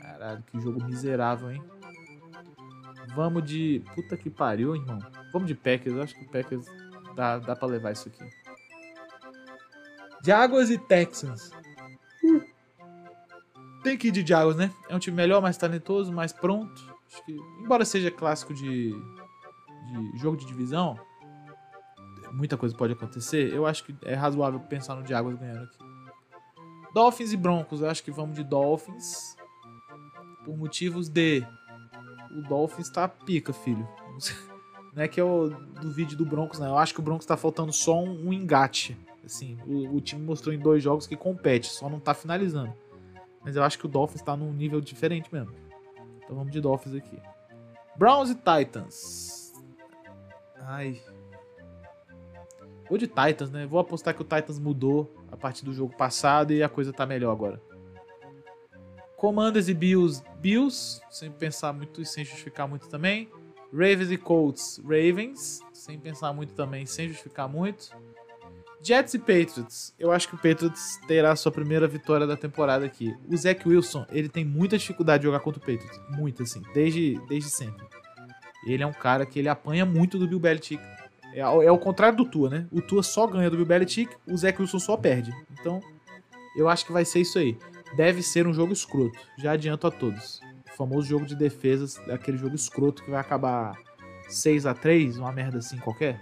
[0.03, 1.63] Caralho, que jogo miserável, hein?
[3.15, 3.83] Vamos de.
[3.95, 4.99] Puta que pariu, irmão.
[5.33, 5.95] Vamos de Packers.
[5.95, 6.67] Eu acho que o Packers
[7.15, 8.23] dá, dá pra levar isso aqui.
[10.23, 11.49] Jaguars e Texans.
[13.83, 14.71] Tem que ir de Jaguars, né?
[14.87, 16.79] É um time melhor, mais talentoso, mais pronto.
[17.11, 20.99] Acho que, embora seja clássico de, de jogo de divisão,
[22.31, 23.51] muita coisa pode acontecer.
[23.51, 25.96] Eu acho que é razoável pensar no Jaguars ganhando aqui.
[26.93, 29.35] Dolphins e Broncos, eu acho que vamos de Dolphins.
[30.45, 31.45] Por motivos de.
[32.31, 33.87] O Dolphins tá pica, filho.
[34.93, 36.69] Não é que eu duvide do Broncos, não.
[36.69, 38.97] Eu acho que o Broncos tá faltando só um, um engate.
[39.23, 42.73] Assim, o, o, time mostrou em dois jogos que compete, só não tá finalizando.
[43.43, 45.53] Mas eu acho que o Dolphins tá num nível diferente mesmo.
[46.23, 47.21] Então vamos de Dolphins aqui.
[47.95, 49.53] Browns e Titans.
[50.61, 50.99] Ai.
[52.89, 53.67] Vou de Titans, né?
[53.67, 57.05] Vou apostar que o Titans mudou a partir do jogo passado e a coisa tá
[57.05, 57.61] melhor agora.
[59.15, 60.23] Commanders e Bills.
[60.39, 63.29] Bills, sem pensar muito e sem justificar muito também.
[63.71, 64.79] Ravens e Colts.
[64.83, 67.89] Ravens, sem pensar muito também, sem justificar muito.
[68.81, 69.93] Jets e Patriots.
[69.97, 73.13] Eu acho que o Patriots terá sua primeira vitória da temporada aqui.
[73.27, 75.99] O Zach Wilson, ele tem muita dificuldade de jogar contra o Patriots.
[76.15, 76.61] Muito, assim.
[76.73, 77.85] Desde, desde sempre.
[78.65, 80.83] Ele é um cara que ele apanha muito do Bill Belichick.
[81.33, 82.67] É, é o contrário do Tua, né?
[82.71, 85.31] O Tua só ganha do Bill Belichick, o Zach Wilson só perde.
[85.59, 85.81] Então,
[86.55, 87.57] eu acho que vai ser isso aí.
[87.95, 89.17] Deve ser um jogo escroto.
[89.37, 90.41] Já adianto a todos.
[90.71, 93.73] O famoso jogo de defesas, aquele jogo escroto que vai acabar
[94.27, 96.19] 6 a 3 uma merda assim qualquer.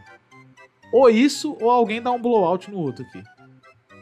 [0.91, 3.23] Ou isso, ou alguém dá um blowout no outro aqui.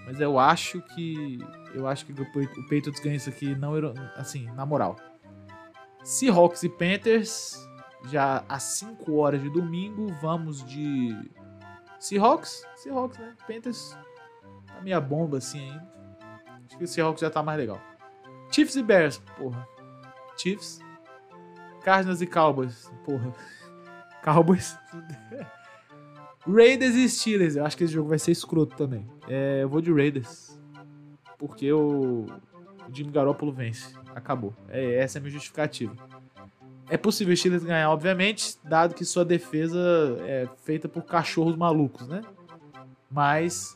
[0.06, 1.40] Mas eu acho que.
[1.74, 3.74] Eu acho que o Patriots ganha isso aqui, não
[4.16, 4.96] assim, na moral.
[6.04, 7.58] Seahawks e Panthers,
[8.06, 11.16] já às 5 horas de domingo, vamos de.
[12.00, 12.66] Seahawks?
[12.76, 13.36] Seahawks, né?
[13.48, 13.98] Panthers
[14.68, 15.94] tá meia bomba assim ainda.
[16.66, 17.80] Acho que o Seahawks já tá mais legal.
[18.52, 19.68] Chiefs e Bears, porra.
[20.38, 20.80] Chiefs.
[21.84, 23.34] Cardinals e Cowboys, porra.
[24.24, 24.78] Cowboys.
[26.48, 27.56] Raiders e Steelers.
[27.56, 29.08] Eu acho que esse jogo vai ser escroto também.
[29.28, 30.60] É, eu vou de Raiders.
[31.38, 33.96] Porque o, o Jimmy Garoppolo vence.
[34.14, 34.54] Acabou.
[34.68, 35.96] É, essa é a minha justificativa.
[36.94, 39.80] É possível o Steelers ganhar, obviamente, dado que sua defesa
[40.28, 42.22] é feita por cachorros malucos, né?
[43.10, 43.74] Mas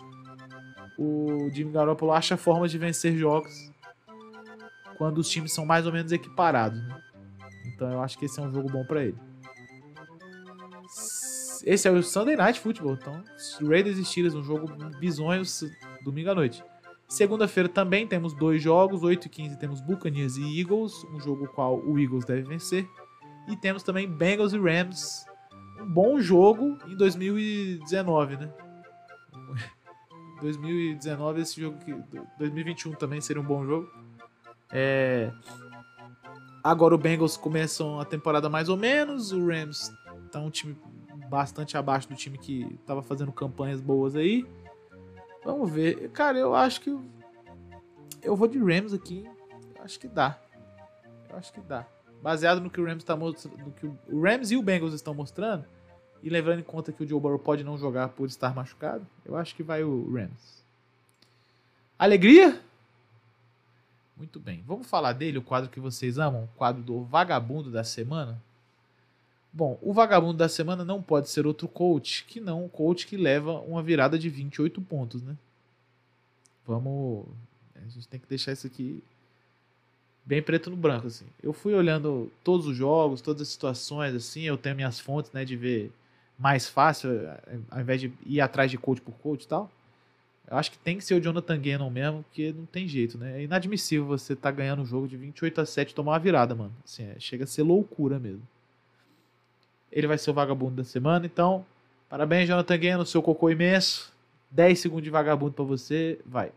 [0.99, 3.71] o Jimmy Garoppolo acha formas de vencer jogos
[4.99, 6.79] quando os times são mais ou menos equiparados.
[6.79, 7.01] Né?
[7.65, 9.17] Então eu acho que esse é um jogo bom para ele.
[11.65, 12.99] Esse é o Sunday Night Football.
[13.01, 13.23] Então,
[13.67, 15.41] Raiders e Steelers, um jogo bizonho
[16.03, 16.63] domingo à noite.
[17.07, 21.79] Segunda-feira também temos dois jogos, 8 e 15 temos Buccaneers e Eagles, um jogo qual
[21.79, 22.87] o Eagles deve vencer.
[23.47, 25.25] E temos também Bengals e Rams,
[25.79, 28.53] um bom jogo em 2019, né?
[30.41, 31.93] 2019 esse jogo que
[32.37, 33.89] 2021 também seria um bom jogo.
[34.71, 35.31] É...
[36.63, 39.91] Agora o Bengals começam a temporada mais ou menos, o Rams
[40.31, 40.77] tá um time
[41.29, 44.45] bastante abaixo do time que estava fazendo campanhas boas aí.
[45.43, 46.09] Vamos ver.
[46.11, 46.89] Cara, eu acho que
[48.21, 49.25] eu vou de Rams aqui.
[49.75, 50.39] Eu acho que dá.
[51.29, 51.87] Eu acho que dá.
[52.21, 55.65] Baseado no que o Rams está mostrando, que o Rams e o Bengals estão mostrando,
[56.21, 59.35] e levando em conta que o Joe Burrow pode não jogar por estar machucado, eu
[59.35, 60.63] acho que vai o Rams.
[61.97, 62.61] Alegria?
[64.15, 64.63] Muito bem.
[64.65, 68.41] Vamos falar dele, o quadro que vocês amam, o quadro do vagabundo da semana.
[69.53, 73.15] Bom, o vagabundo da semana não pode ser outro coach que não o coach que
[73.15, 75.35] leva uma virada de 28 pontos, né?
[76.65, 77.25] Vamos.
[77.75, 79.03] A gente tem que deixar isso aqui
[80.27, 81.25] bem preto no branco, assim.
[81.41, 85.45] Eu fui olhando todos os jogos, todas as situações, assim, eu tenho minhas fontes, né,
[85.45, 85.89] de ver
[86.37, 87.09] mais fácil,
[87.71, 89.71] ao invés de ir atrás de coach por coach e tal.
[90.49, 93.39] Eu acho que tem que ser o Jonathan Gannon mesmo, porque não tem jeito, né?
[93.39, 96.19] É inadmissível você estar tá ganhando um jogo de 28 a 7 e tomar uma
[96.19, 96.73] virada, mano.
[96.85, 98.41] Assim, é, chega a ser loucura mesmo.
[99.91, 101.25] Ele vai ser o vagabundo da semana.
[101.25, 101.65] Então,
[102.07, 104.13] parabéns, Jonathan no seu cocô imenso.
[104.51, 106.19] 10 segundos de vagabundo para você.
[106.25, 106.51] Vai.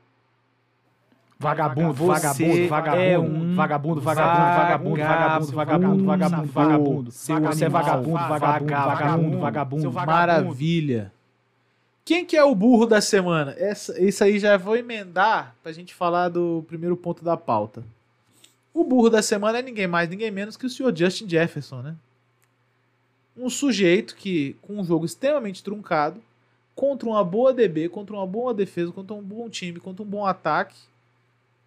[1.41, 7.11] Vagabundo, vagabundo, vagabundo, é um vagabundo, vagabundo, vagabundo, vagabundo, vagabundo, vagabundo, vagabundo.
[7.11, 9.93] Você é vagabundo, vagabundo, vagabundo, vagabundo.
[9.93, 11.11] Maravilha.
[12.05, 13.55] Quem que é o burro da semana?
[13.57, 17.83] Essa, isso aí já vou emendar pra gente falar do primeiro ponto da pauta.
[18.75, 21.97] O burro da semana é ninguém mais, ninguém menos que o senhor Justin Jefferson, né?
[23.35, 26.21] Um sujeito que, com um jogo extremamente truncado,
[26.75, 30.27] contra uma boa DB, contra uma boa defesa, contra um bom time, contra um bom
[30.27, 30.77] ataque,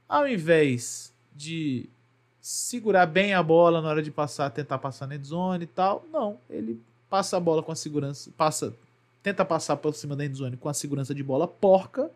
[0.08, 1.90] ao invés de
[2.42, 6.38] segurar bem a bola na hora de passar, tentar passar na endzone e tal, não,
[6.50, 8.74] ele passa a bola com a segurança, passa,
[9.22, 12.12] tenta passar por cima da endzone com a segurança de bola porca,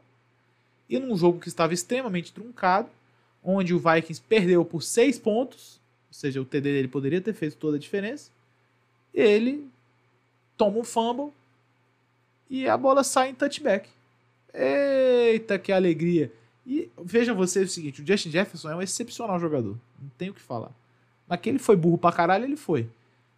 [0.90, 2.90] e num jogo que estava extremamente truncado,
[3.44, 7.56] onde o Vikings perdeu por seis pontos, ou seja, o TD dele poderia ter feito
[7.58, 8.30] toda a diferença,
[9.14, 9.70] ele
[10.58, 11.32] toma um fumble
[12.50, 13.90] e a bola sai em touchback.
[14.54, 16.32] Eita, que alegria!
[16.68, 20.36] E vejam vocês o seguinte: o Justin Jefferson é um excepcional jogador, não tenho o
[20.36, 20.72] que falar.
[21.26, 22.90] Mas que ele foi burro pra caralho, ele foi.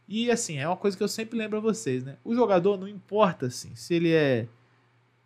[0.08, 2.18] E assim, é uma coisa que eu sempre lembro a vocês, né?
[2.26, 4.48] O jogador não importa assim, se ele é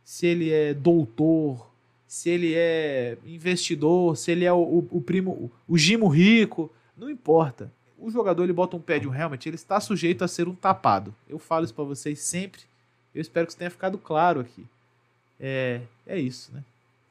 [0.03, 1.71] se ele é doutor,
[2.05, 7.09] se ele é investidor, se ele é o, o, o primo, o Gimo rico, não
[7.09, 7.71] importa.
[7.97, 10.55] O jogador ele bota um pé de um helmet, ele está sujeito a ser um
[10.55, 11.15] tapado.
[11.29, 12.61] Eu falo isso para vocês sempre.
[13.15, 14.65] Eu espero que isso tenha ficado claro aqui.
[15.39, 16.63] É, é isso, né?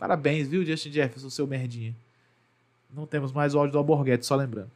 [0.03, 1.95] Parabéns, viu, Justin Jefferson, seu merdinha.
[2.93, 4.73] Não temos mais o áudio do Alborguete, só lembrando.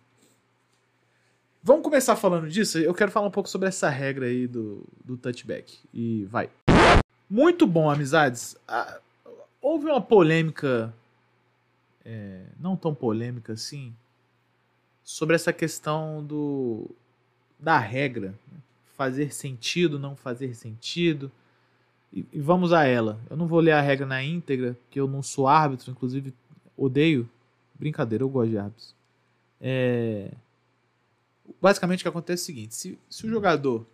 [1.61, 2.79] Vamos começar falando disso?
[2.79, 5.81] Eu quero falar um pouco sobre essa regra aí do, do touchback.
[5.93, 6.49] E vai.
[7.29, 8.57] Muito bom, amizades.
[8.69, 9.01] Ah,
[9.61, 10.95] houve uma polêmica,
[12.05, 13.93] é, não tão polêmica assim,
[15.03, 16.89] sobre essa questão do
[17.59, 18.29] da regra.
[18.29, 18.59] Né?
[18.97, 21.33] Fazer sentido, não fazer sentido.
[22.13, 23.21] E, e, vamos a ela.
[23.29, 26.33] Eu não vou ler a regra na íntegra, que eu não sou árbitro, inclusive
[26.77, 27.29] odeio.
[27.75, 28.95] Brincadeira, eu gosto de árbitros.
[29.61, 30.31] É...
[31.61, 33.87] Basicamente o que acontece é o seguinte: se, se o jogador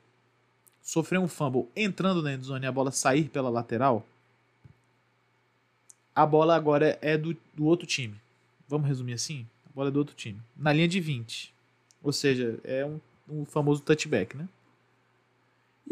[0.83, 4.05] sofrer um fumble entrando na endzone e a bola sair pela lateral,
[6.15, 8.15] a bola agora é do, do outro time.
[8.69, 9.47] Vamos resumir assim?
[9.67, 10.41] A bola é do outro time.
[10.57, 11.53] Na linha de 20.
[12.03, 14.49] Ou seja, é um, um famoso touchback, né?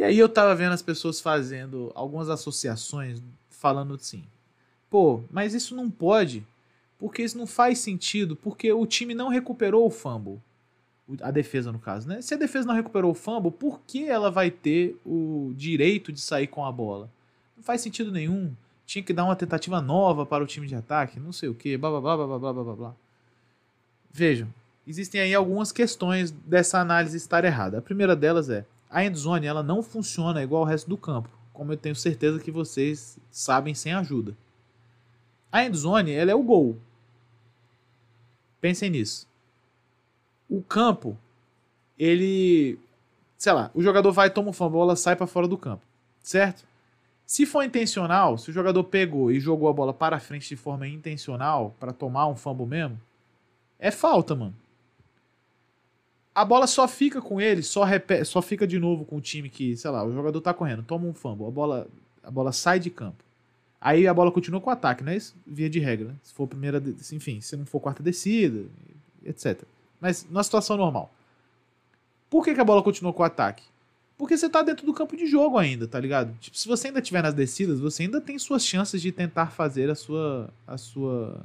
[0.01, 4.25] E aí eu tava vendo as pessoas fazendo algumas associações falando assim:
[4.89, 6.43] pô, mas isso não pode,
[6.99, 10.41] porque isso não faz sentido, porque o time não recuperou o fumble.
[11.21, 12.23] A defesa, no caso, né?
[12.23, 16.21] Se a defesa não recuperou o fumble, por que ela vai ter o direito de
[16.23, 17.11] sair com a bola?
[17.55, 18.55] Não faz sentido nenhum.
[18.87, 21.77] Tinha que dar uma tentativa nova para o time de ataque, não sei o que,
[21.77, 22.95] blá blá blá blá blá blá blá blá.
[24.11, 24.49] Vejam,
[24.87, 27.77] existem aí algumas questões dessa análise estar errada.
[27.77, 31.73] A primeira delas é: a endzone ela não funciona igual ao resto do campo, como
[31.73, 34.37] eu tenho certeza que vocês sabem sem ajuda.
[35.53, 36.77] A endzone ela é o gol.
[38.61, 39.29] Pensem nisso.
[40.49, 41.17] O campo,
[41.97, 42.79] ele,
[43.39, 45.83] sei lá, o jogador vai toma uma bola, sai para fora do campo,
[46.21, 46.69] certo?
[47.25, 50.89] Se for intencional, se o jogador pegou e jogou a bola para frente de forma
[50.89, 53.01] intencional para tomar um fumble mesmo,
[53.79, 54.55] é falta, mano
[56.35, 59.49] a bola só fica com ele, só, repete, só fica de novo com o time
[59.49, 61.89] que, sei lá, o jogador tá correndo, toma um fumble, a bola,
[62.23, 63.25] a bola sai de campo.
[63.81, 65.35] Aí a bola continua com o ataque, não é isso?
[65.47, 66.15] Via de regra, né?
[66.23, 68.67] Se for primeira, enfim, se não for quarta descida,
[69.25, 69.63] etc.
[70.01, 71.13] Mas na situação normal.
[72.29, 73.65] Por que, que a bola continua com o ataque?
[74.17, 76.37] Porque você tá dentro do campo de jogo ainda, tá ligado?
[76.39, 79.91] Tipo, se você ainda tiver nas descidas, você ainda tem suas chances de tentar fazer
[79.91, 81.43] a sua a sua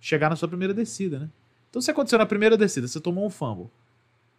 [0.00, 1.28] chegar na sua primeira descida, né?
[1.68, 3.68] Então se aconteceu na primeira descida, você tomou um fumble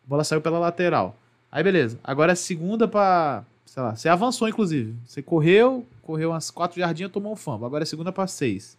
[0.09, 1.15] bola saiu pela lateral.
[1.51, 1.99] Aí beleza.
[2.03, 4.95] Agora é segunda para, sei lá, você avançou inclusive.
[5.05, 7.65] Você correu, correu umas quatro jardinhas, tomou um fumble.
[7.65, 8.75] Agora é segunda para seis.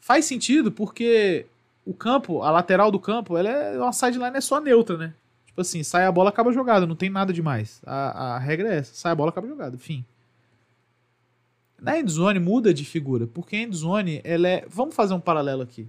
[0.00, 1.46] Faz sentido porque
[1.86, 5.14] o campo, a lateral do campo, ela é uma sideline é só neutra, né?
[5.46, 7.80] Tipo assim, sai a bola, acaba a jogada, não tem nada demais.
[7.86, 10.04] A, a regra é essa, sai a bola, acaba a jogada, fim.
[11.80, 14.64] Na endzone muda de figura, porque a endzone, ela é...
[14.68, 15.86] Vamos fazer um paralelo aqui.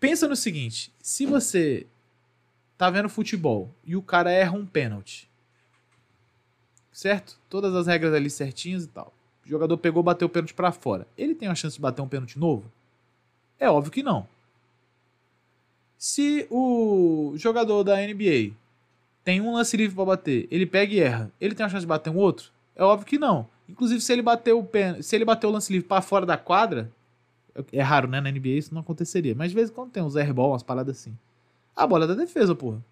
[0.00, 1.86] Pensa no seguinte, se você
[2.78, 5.28] tá vendo futebol e o cara erra um pênalti.
[6.92, 7.38] Certo?
[7.50, 9.12] Todas as regras ali certinhas e tal.
[9.44, 11.06] O jogador pegou, bateu o pênalti para fora.
[11.16, 12.70] Ele tem a chance de bater um pênalti novo?
[13.58, 14.26] É óbvio que não.
[15.96, 18.52] Se o jogador da NBA
[19.24, 21.88] tem um lance livre para bater, ele pega e erra, ele tem a chance de
[21.88, 22.52] bater um outro?
[22.76, 23.48] É óbvio que não.
[23.68, 25.02] Inclusive, se ele bateu o pen...
[25.02, 26.90] se ele bateu o lance livre para fora da quadra,
[27.72, 28.20] é raro, né?
[28.20, 29.34] Na NBA isso não aconteceria.
[29.34, 31.16] Mas de vez em quando tem uns airball, umas paradas assim
[31.78, 32.84] a bola é da defesa, porra.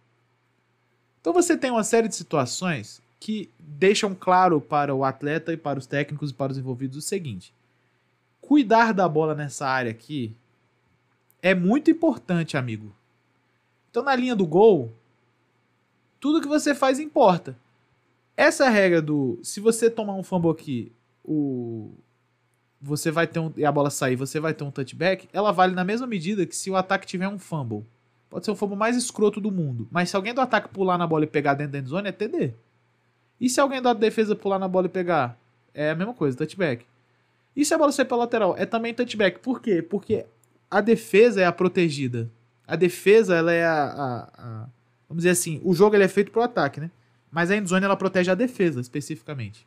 [1.21, 5.77] Então você tem uma série de situações que deixam claro para o atleta e para
[5.77, 7.53] os técnicos e para os envolvidos o seguinte:
[8.41, 10.37] cuidar da bola nessa área aqui
[11.43, 12.95] é muito importante, amigo.
[13.91, 14.95] Então na linha do gol,
[16.21, 17.59] tudo que você faz importa.
[18.37, 19.41] Essa regra do.
[19.43, 20.93] Se você tomar um fumble aqui,
[21.25, 21.91] o.
[22.81, 23.53] Você vai ter um.
[23.57, 26.55] E a bola sair, você vai ter um touchback, ela vale na mesma medida que
[26.55, 27.85] se o ataque tiver um fumble.
[28.29, 29.89] Pode ser o fumble mais escroto do mundo.
[29.91, 32.55] Mas se alguém do ataque pular na bola e pegar dentro da endzone, é TD.
[33.41, 35.39] E se alguém da defesa pular na bola e pegar?
[35.73, 36.85] É a mesma coisa, touchback.
[37.55, 38.55] E se a bola sair pela lateral?
[38.59, 39.39] É também touchback.
[39.41, 39.81] Por quê?
[39.83, 40.27] Porque
[40.71, 42.31] a defesa é a protegida.
[42.67, 44.69] A defesa, ela é a, a, a
[45.09, 46.91] vamos dizer assim, o jogo ele é feito pro ataque, né?
[47.31, 49.67] Mas a endzone ela protege a defesa especificamente.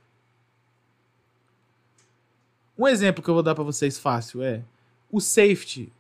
[2.78, 4.64] Um exemplo que eu vou dar para vocês fácil é
[5.12, 5.92] o safety.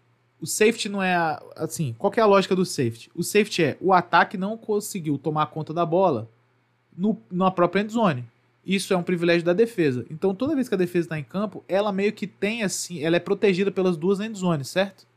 [0.41, 3.11] O safety não é a, assim, qual é a lógica do safety?
[3.13, 6.29] O safety é o ataque não conseguiu tomar conta da bola
[6.95, 8.25] no, na própria endzone.
[8.65, 10.05] Isso é um privilégio da defesa.
[10.09, 13.15] Então, toda vez que a defesa está em campo, ela meio que tem assim, ela
[13.15, 15.07] é protegida pelas duas endzones, certo?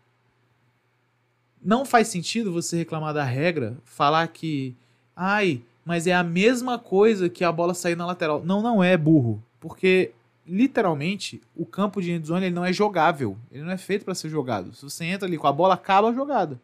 [1.62, 4.74] Não faz sentido você reclamar da regra, falar que,
[5.14, 8.42] ai, mas é a mesma coisa que a bola sair na lateral.
[8.44, 10.12] Não, não é burro, porque
[10.46, 14.28] literalmente o campo de endzone ele não é jogável, ele não é feito para ser
[14.28, 14.74] jogado.
[14.74, 16.60] Se você entra ali com a bola, acaba a jogada.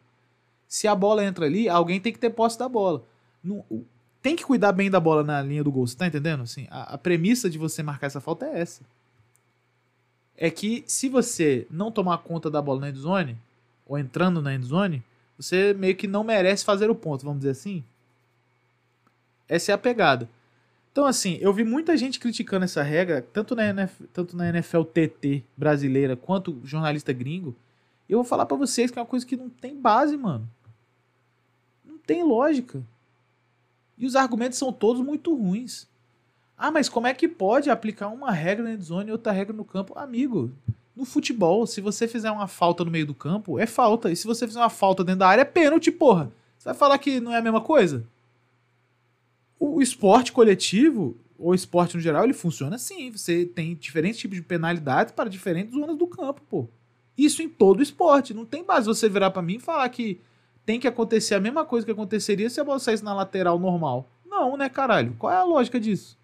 [0.67, 3.03] Se a bola entra ali, alguém tem que ter posse da bola.
[3.43, 3.63] Não,
[4.21, 6.43] tem que cuidar bem da bola na linha do gol, você tá entendendo?
[6.43, 8.81] Assim, a, a premissa de você marcar essa falta é essa.
[10.37, 13.37] É que se você não tomar conta da bola na endzone,
[13.85, 15.03] ou entrando na endzone,
[15.37, 17.83] você meio que não merece fazer o ponto, vamos dizer assim.
[19.47, 20.29] Essa é a pegada.
[20.91, 24.83] Então, assim, eu vi muita gente criticando essa regra, tanto na, NFL, tanto na NFL
[24.83, 27.55] TT brasileira quanto jornalista gringo.
[28.07, 30.49] Eu vou falar para vocês que é uma coisa que não tem base, mano.
[31.85, 32.81] Não tem lógica.
[33.97, 35.87] E os argumentos são todos muito ruins.
[36.57, 39.63] Ah, mas como é que pode aplicar uma regra na endzone e outra regra no
[39.63, 39.97] campo?
[39.97, 40.51] Amigo,
[40.95, 44.11] no futebol, se você fizer uma falta no meio do campo, é falta.
[44.11, 46.31] E se você fizer uma falta dentro da área, é pênalti, porra.
[46.57, 48.05] Você vai falar que não é a mesma coisa?
[49.59, 53.11] O esporte coletivo, ou esporte no geral, ele funciona assim.
[53.11, 56.67] Você tem diferentes tipos de penalidades para diferentes zonas do campo, pô.
[57.17, 58.33] Isso em todo esporte.
[58.33, 60.19] Não tem base você virar para mim e falar que
[60.65, 64.07] tem que acontecer a mesma coisa que aconteceria se a bola saísse na lateral normal.
[64.25, 65.15] Não, né, caralho?
[65.17, 66.17] Qual é a lógica disso?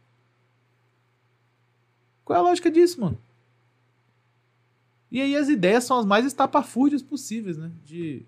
[2.23, 3.17] Qual é a lógica disso, mano?
[5.11, 7.71] E aí as ideias são as mais estapafúrdias possíveis, né?
[7.83, 8.25] De.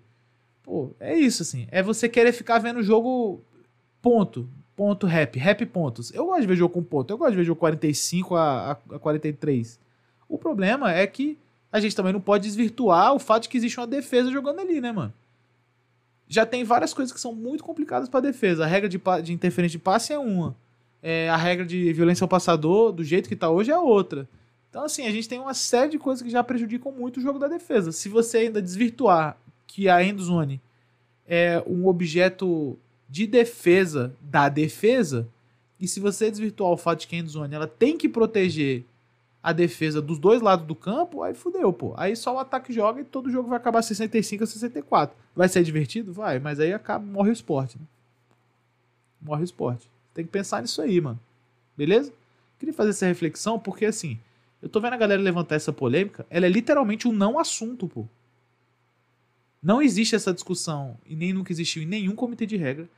[0.62, 1.66] Pô, é isso, assim.
[1.70, 3.42] É você querer ficar vendo o jogo
[4.00, 4.48] ponto.
[4.78, 5.38] Ponto rap.
[5.38, 6.14] Rap pontos.
[6.14, 7.12] Eu gosto de ver jogo com ponto.
[7.12, 9.78] Eu gosto de ver jogo 45 a, a 43.
[10.28, 11.36] O problema é que
[11.70, 14.80] a gente também não pode desvirtuar o fato de que existe uma defesa jogando ali,
[14.80, 15.12] né, mano?
[16.28, 18.64] já tem várias coisas que são muito complicadas para defesa.
[18.64, 20.54] A regra de, de interferência de passe é uma.
[21.02, 24.28] É, a regra de violência ao passador, do jeito que está hoje, é outra.
[24.68, 27.38] Então, assim, a gente tem uma série de coisas que já prejudicam muito o jogo
[27.38, 27.92] da defesa.
[27.92, 30.60] Se você ainda desvirtuar que a endzone
[31.26, 32.76] é um objeto
[33.08, 35.28] de defesa da defesa,
[35.80, 38.84] e se você desvirtuar o fato de que a endzone ela tem que proteger
[39.42, 41.94] a defesa dos dois lados do campo, aí fudeu, pô.
[41.96, 45.16] Aí só o ataque joga e todo jogo vai acabar 65 a 64.
[45.34, 46.12] Vai ser divertido?
[46.12, 47.84] Vai, mas aí acaba, morre o esporte, né?
[49.20, 49.88] Morre o esporte.
[50.12, 51.18] Tem que pensar nisso aí, mano.
[51.76, 52.12] Beleza?
[52.58, 54.18] Queria fazer essa reflexão porque, assim,
[54.60, 58.04] eu tô vendo a galera levantar essa polêmica, ela é literalmente um não assunto, pô.
[59.62, 62.88] Não existe essa discussão, e nem nunca existiu em nenhum comitê de regra,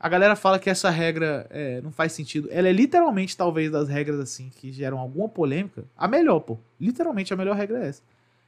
[0.00, 2.48] a galera fala que essa regra é, não faz sentido.
[2.52, 6.56] Ela é literalmente, talvez, das regras assim que geram alguma polêmica, a melhor, pô.
[6.80, 8.02] Literalmente a melhor regra é essa.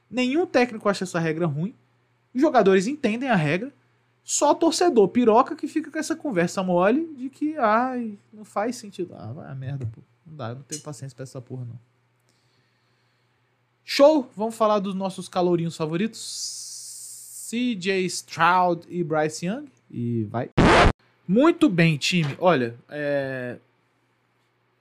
[0.09, 1.75] Nenhum técnico acha essa regra ruim.
[2.33, 3.71] Os jogadores entendem a regra.
[4.23, 9.13] Só torcedor piroca que fica com essa conversa mole de que, ai, não faz sentido.
[9.17, 10.01] Ah, vai a merda, pô.
[10.25, 11.79] Não dá, eu não tenho paciência pra essa porra, não.
[13.83, 14.29] Show!
[14.37, 17.49] Vamos falar dos nossos calorinhos favoritos.
[17.49, 19.65] CJ Stroud e Bryce Young.
[19.89, 20.49] E vai.
[21.31, 22.35] Muito bem, time.
[22.37, 23.57] Olha, é...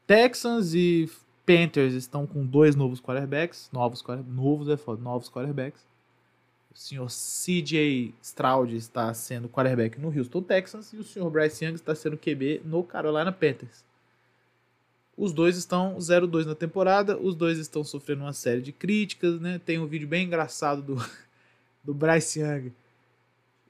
[0.04, 1.08] Texans e
[1.46, 3.70] Panthers estão com dois novos quarterbacks.
[3.72, 5.86] Novos, novos é foda, novos quarterbacks.
[6.74, 11.74] O senhor CJ Stroud está sendo quarterback no Houston Texans e o senhor Bryce Young
[11.74, 13.84] está sendo QB no Carolina Panthers.
[15.16, 19.60] Os dois estão 0-2 na temporada, os dois estão sofrendo uma série de críticas, né?
[19.64, 20.96] Tem um vídeo bem engraçado do,
[21.84, 22.72] do Bryce Young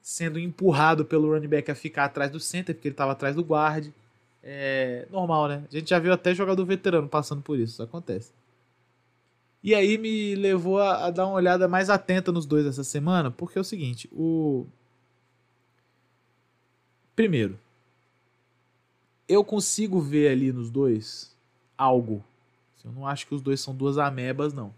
[0.02, 3.42] sendo empurrado pelo running back a ficar atrás do center, porque ele estava atrás do
[3.42, 3.88] guard.
[4.42, 5.64] É normal, né?
[5.70, 8.32] A gente já viu até jogador veterano passando por isso, isso acontece.
[9.62, 13.30] E aí me levou a, a, dar uma olhada mais atenta nos dois essa semana,
[13.30, 14.66] porque é o seguinte, o
[17.14, 17.58] primeiro,
[19.28, 21.36] eu consigo ver ali nos dois
[21.76, 22.24] algo.
[22.82, 24.74] Eu não acho que os dois são duas amebas, não.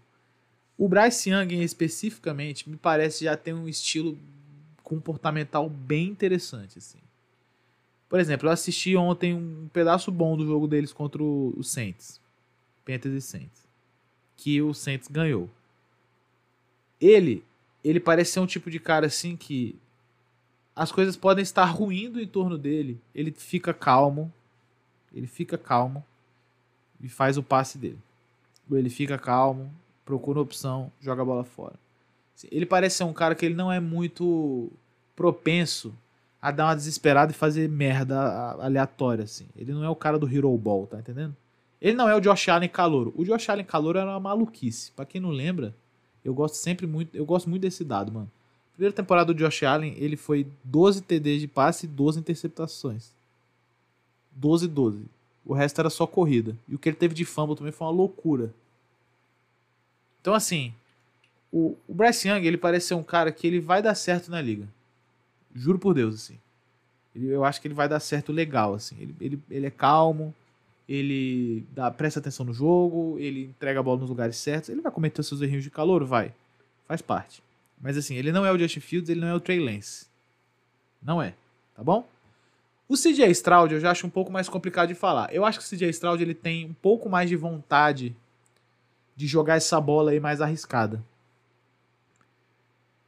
[0.77, 4.17] O Bryce Young, especificamente, me parece já ter um estilo
[4.83, 6.99] comportamental bem interessante, assim.
[8.09, 12.21] Por exemplo, eu assisti ontem um pedaço bom do jogo deles contra o Saints.
[12.85, 13.67] Panthers e Saints.
[14.37, 15.49] Que o Saints ganhou.
[17.01, 17.43] Ele,
[17.83, 19.75] ele parece ser um tipo de cara assim que
[20.75, 22.99] as coisas podem estar ruindo em torno dele.
[23.15, 24.31] Ele fica calmo.
[25.13, 26.03] Ele fica calmo
[27.01, 27.99] e faz o passe dele.
[28.71, 29.71] Ele fica calmo,
[30.05, 31.75] procura opção, joga a bola fora.
[32.51, 34.71] Ele parece ser um cara que ele não é muito
[35.15, 35.93] propenso
[36.41, 38.19] a dar uma desesperada e fazer merda
[38.59, 39.45] aleatória, assim.
[39.55, 41.35] Ele não é o cara do Hero Ball, tá entendendo?
[41.81, 43.13] Ele não é o Josh Allen calouro.
[43.15, 44.91] O Josh Allen calouro era uma maluquice.
[44.91, 45.73] Pra quem não lembra,
[46.23, 48.29] eu gosto sempre muito, eu gosto muito desse dado, mano.
[48.73, 53.11] Primeira temporada do Josh Allen, ele foi 12 TDs de passe e 12 interceptações.
[54.31, 55.05] 12 12.
[55.45, 56.57] O resto era só corrida.
[56.67, 58.53] E o que ele teve de fumble também foi uma loucura.
[60.21, 60.73] Então, assim,
[61.53, 64.41] o, o Bryce Young, ele parece ser um cara que ele vai dar certo na
[64.41, 64.67] liga.
[65.53, 66.39] Juro por Deus, assim.
[67.15, 68.95] Ele- eu acho que ele vai dar certo legal, assim.
[68.99, 70.33] Ele, ele, ele é calmo,
[70.89, 74.69] ele dá, presta atenção no jogo, ele entrega a bola nos lugares certos.
[74.69, 76.03] Ele vai cometer seus errinhos de calor?
[76.03, 76.33] Vai.
[76.87, 77.43] Faz parte.
[77.79, 80.07] Mas, assim, ele não é o Justin Fields, ele não é o Trey Lance.
[81.01, 81.35] Não é.
[81.75, 82.07] Tá bom?
[82.87, 85.33] O CJ Stroud eu já acho um pouco mais complicado de falar.
[85.33, 88.15] Eu acho que o CJ Stroud ele tem um pouco mais de vontade
[89.15, 91.03] de jogar essa bola aí mais arriscada.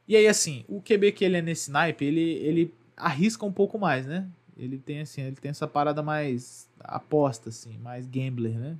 [0.08, 3.78] E aí, assim, o QB que ele é nesse naipe, ele, ele arrisca um pouco
[3.78, 4.28] mais, né?
[4.56, 8.76] Ele tem, assim, ele tem essa parada mais aposta, assim, mais gambler, né?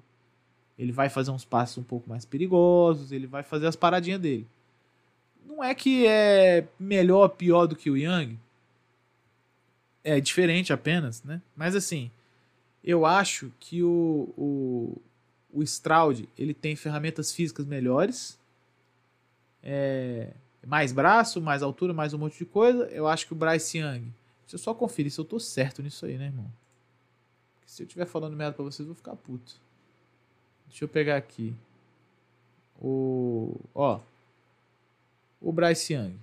[0.79, 4.47] Ele vai fazer uns passos um pouco mais perigosos, ele vai fazer as paradinhas dele.
[5.45, 8.39] Não é que é melhor, pior do que o Young.
[10.05, 11.43] É diferente apenas, né?
[11.57, 12.11] Mas assim,
[12.85, 15.03] eu acho que o, o,
[15.53, 18.39] o Stroud, ele tem ferramentas físicas melhores.
[19.62, 20.33] É,
[20.67, 22.87] mais braço, mais altura, mais um monte de coisa.
[22.87, 24.12] Eu acho que o Bryce Young.
[24.43, 26.51] Deixa eu só conferir se eu tô certo nisso aí, né, irmão?
[27.55, 29.55] Porque se eu estiver falando merda pra vocês, eu vou ficar puto.
[30.69, 31.55] Deixa eu pegar aqui.
[32.83, 33.57] O.
[33.75, 34.01] Ó.
[35.41, 36.17] O Bryce Young.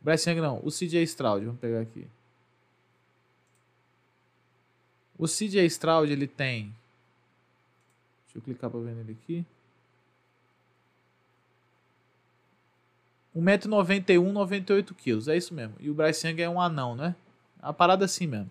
[0.00, 0.58] Bryce Young não.
[0.64, 1.44] O CJ Stroud.
[1.44, 2.06] Vamos pegar aqui.
[5.16, 6.74] O CJ Stroud, ele tem.
[8.24, 9.46] Deixa eu clicar pra ver nele aqui.
[13.36, 15.28] 1,91m, 98kg.
[15.28, 15.74] É isso mesmo.
[15.80, 17.14] E o Bryce Young é um anão, né?
[17.62, 18.50] É uma parada assim mesmo.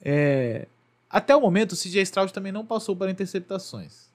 [0.00, 0.66] É...
[1.08, 4.10] Até o momento, o CJ Stroud também não passou para interceptações.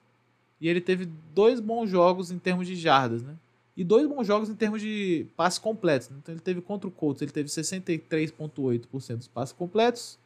[0.60, 3.36] E ele teve dois bons jogos em termos de jardas, né?
[3.76, 6.10] E dois bons jogos em termos de passes completos.
[6.10, 10.18] Então ele teve contra o Colts, ele teve 63,8% dos passes completos,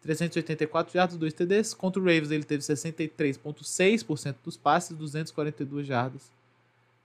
[0.00, 1.74] 384 jardas, 2 TDs.
[1.74, 6.30] Contra o Ravens ele teve 63,6% dos passes, 242 jardas.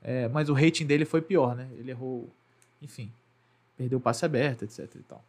[0.02, 1.70] É, mas o rating dele foi pior, né?
[1.74, 2.30] Ele errou,
[2.82, 3.12] enfim,
[3.78, 5.24] perdeu o passe aberto, etc e tal.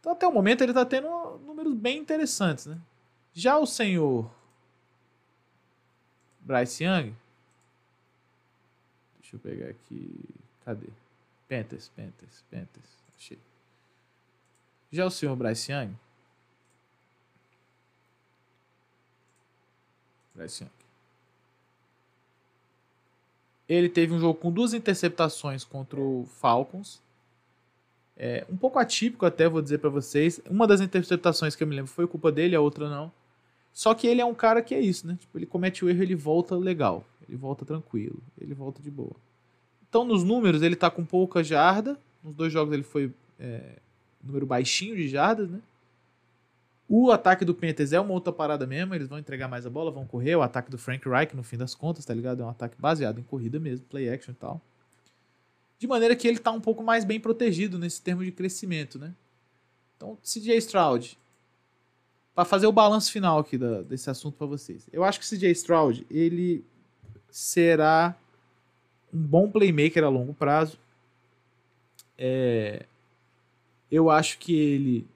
[0.00, 1.08] Então até o momento ele tá tendo
[1.44, 2.78] números bem interessantes, né?
[3.34, 4.30] Já o senhor
[6.40, 7.14] Bryce Young,
[9.20, 10.14] deixa eu pegar aqui,
[10.64, 10.86] cadê?
[11.48, 12.88] Panthers, Panthers, Panthers,
[13.18, 13.38] achei.
[14.92, 15.94] Já o senhor Bryce Young,
[20.34, 20.72] Bryce Young,
[23.68, 27.02] ele teve um jogo com duas interceptações contra o Falcons.
[28.16, 30.40] É, um pouco atípico até, vou dizer pra vocês.
[30.48, 33.12] Uma das interceptações que eu me lembro foi culpa dele, a outra não.
[33.72, 35.18] Só que ele é um cara que é isso, né?
[35.20, 37.04] Tipo, ele comete o erro, ele volta legal.
[37.28, 38.22] Ele volta tranquilo.
[38.40, 39.16] Ele volta de boa.
[39.88, 41.98] Então, nos números, ele tá com pouca jarda.
[42.24, 43.78] Nos dois jogos ele foi é,
[44.22, 45.60] número baixinho de jardas, né?
[46.88, 49.90] O ataque do Panthers é uma outra parada mesmo, eles vão entregar mais a bola,
[49.90, 50.36] vão correr.
[50.36, 52.42] O ataque do Frank Reich, no fim das contas, tá ligado?
[52.42, 54.60] É um ataque baseado em corrida mesmo, play action e tal.
[55.78, 59.12] De maneira que ele tá um pouco mais bem protegido nesse termo de crescimento, né?
[59.96, 61.18] Então, CJ Stroud,
[62.34, 64.86] para fazer o balanço final aqui da- desse assunto para vocês.
[64.92, 66.64] Eu acho que CJ Stroud, ele
[67.30, 68.14] será
[69.12, 70.78] um bom playmaker a longo prazo.
[72.16, 72.86] É,
[73.90, 75.06] eu acho que ele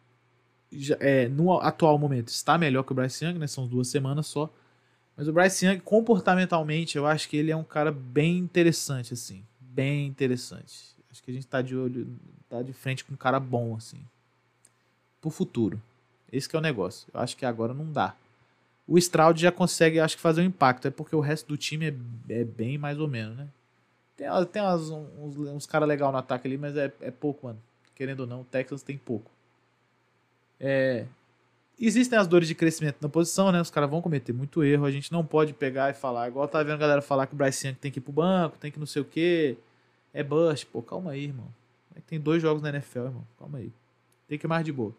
[1.01, 3.47] é, no atual momento está melhor que o Bryce Young, né?
[3.47, 4.49] São duas semanas só.
[5.17, 9.45] Mas o Bryce Young, comportamentalmente, eu acho que ele é um cara bem interessante, assim.
[9.61, 10.95] Bem interessante.
[11.11, 12.07] Acho que a gente tá de olho,
[12.49, 13.99] tá de frente com um cara bom, assim.
[15.21, 15.81] Pro futuro.
[16.33, 17.09] Esse é o negócio.
[17.13, 18.15] Eu acho que agora não dá.
[18.87, 20.89] O Stroud já consegue, acho que, fazer um impacto.
[20.89, 21.89] É porque o resto do time
[22.29, 23.49] é, é bem mais ou menos, né?
[24.17, 27.59] Tem, tem umas- uns, uns caras legais no ataque ali, mas é, é pouco, mano.
[27.95, 29.31] Querendo ou não, o Texas tem pouco.
[30.61, 31.07] É,
[31.81, 33.61] existem as dores de crescimento na posição, né?
[33.61, 34.85] Os caras vão cometer muito erro.
[34.85, 37.37] A gente não pode pegar e falar, igual tá vendo a galera falar que o
[37.37, 39.57] Bryce Young tem que ir pro banco, tem que não sei o quê.
[40.13, 40.67] É bust.
[40.67, 41.49] Pô, calma aí, irmão.
[41.97, 43.27] É tem dois jogos na NFL, irmão.
[43.39, 43.73] Calma aí.
[44.29, 44.95] Tem que ir mais de boa.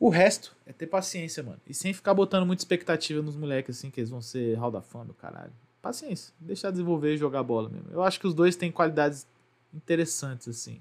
[0.00, 1.60] O resto é ter paciência, mano.
[1.66, 4.80] E sem ficar botando muita expectativa nos moleques, assim, que eles vão ser Hall da
[4.80, 5.52] Fama, caralho.
[5.82, 6.32] Paciência.
[6.38, 7.88] Deixar desenvolver e jogar bola mesmo.
[7.90, 9.26] Eu acho que os dois têm qualidades
[9.74, 10.80] interessantes, assim.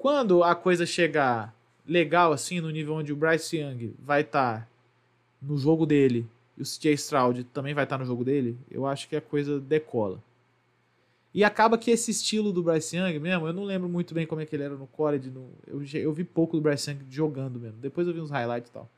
[0.00, 1.54] Quando a coisa chegar
[1.86, 4.68] legal, assim, no nível onde o Bryce Young vai estar tá
[5.42, 6.26] no jogo dele
[6.56, 9.20] e o CJ Stroud também vai estar tá no jogo dele, eu acho que a
[9.20, 10.18] coisa decola.
[11.34, 14.40] E acaba que esse estilo do Bryce Young mesmo, eu não lembro muito bem como
[14.40, 15.28] é que ele era no college.
[15.28, 17.76] No, eu, eu vi pouco do Bryce Young jogando mesmo.
[17.78, 18.88] Depois eu vi uns highlights e tal.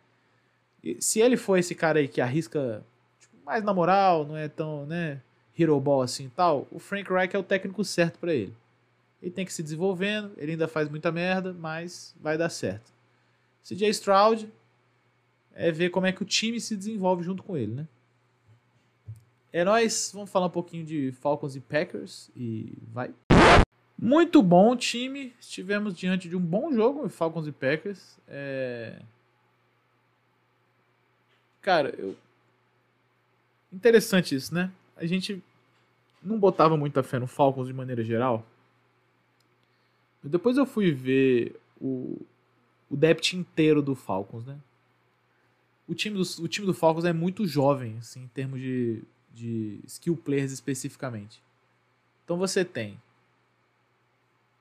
[0.84, 2.84] E se ele for esse cara aí que arrisca
[3.18, 5.20] tipo, mais na moral, não é tão, né,
[5.59, 8.55] hero ball assim e tal, o Frank Reich é o técnico certo para ele.
[9.22, 12.92] Ele tem que se desenvolvendo, ele ainda faz muita merda, mas vai dar certo.
[13.62, 14.52] CJ Stroud
[15.54, 17.88] é ver como é que o time se desenvolve junto com ele, né?
[19.52, 23.14] É nóis, vamos falar um pouquinho de Falcons e Packers e vai.
[23.96, 28.18] Muito bom time, estivemos diante de um bom jogo, Falcons e Packers.
[28.26, 29.00] É...
[31.60, 32.16] Cara, eu...
[33.72, 34.72] interessante isso, né?
[34.96, 35.40] A gente
[36.20, 38.44] não botava muita fé no Falcons de maneira geral.
[40.22, 42.20] Depois eu fui ver o,
[42.90, 44.58] o depth inteiro do Falcons, né?
[45.88, 49.02] O time do, o time do Falcons é muito jovem, assim, em termos de
[49.34, 51.42] de skill players especificamente.
[52.24, 53.00] Então você tem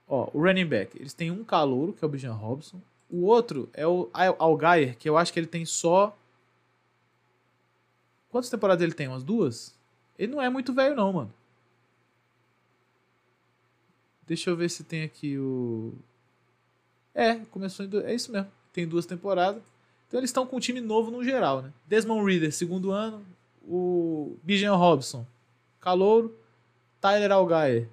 [0.07, 2.81] ó, o running back, eles têm um calouro, que é o Bijan Robson.
[3.09, 6.15] O outro é o Algair, que eu acho que ele tem só
[8.29, 9.09] Quantas temporadas ele tem?
[9.09, 9.75] Umas duas?
[10.17, 11.33] Ele não é muito velho não, mano.
[14.31, 15.93] Deixa eu ver se tem aqui o
[17.13, 17.89] É, começou em...
[18.05, 18.49] é isso mesmo.
[18.71, 19.61] Tem duas temporadas.
[20.07, 21.73] Então eles estão com um time novo no geral, né?
[21.85, 23.25] Desmond Reader, segundo ano,
[23.61, 25.27] o Bijan Robson,
[25.81, 26.33] calouro,
[27.01, 27.89] Tyler Algaer,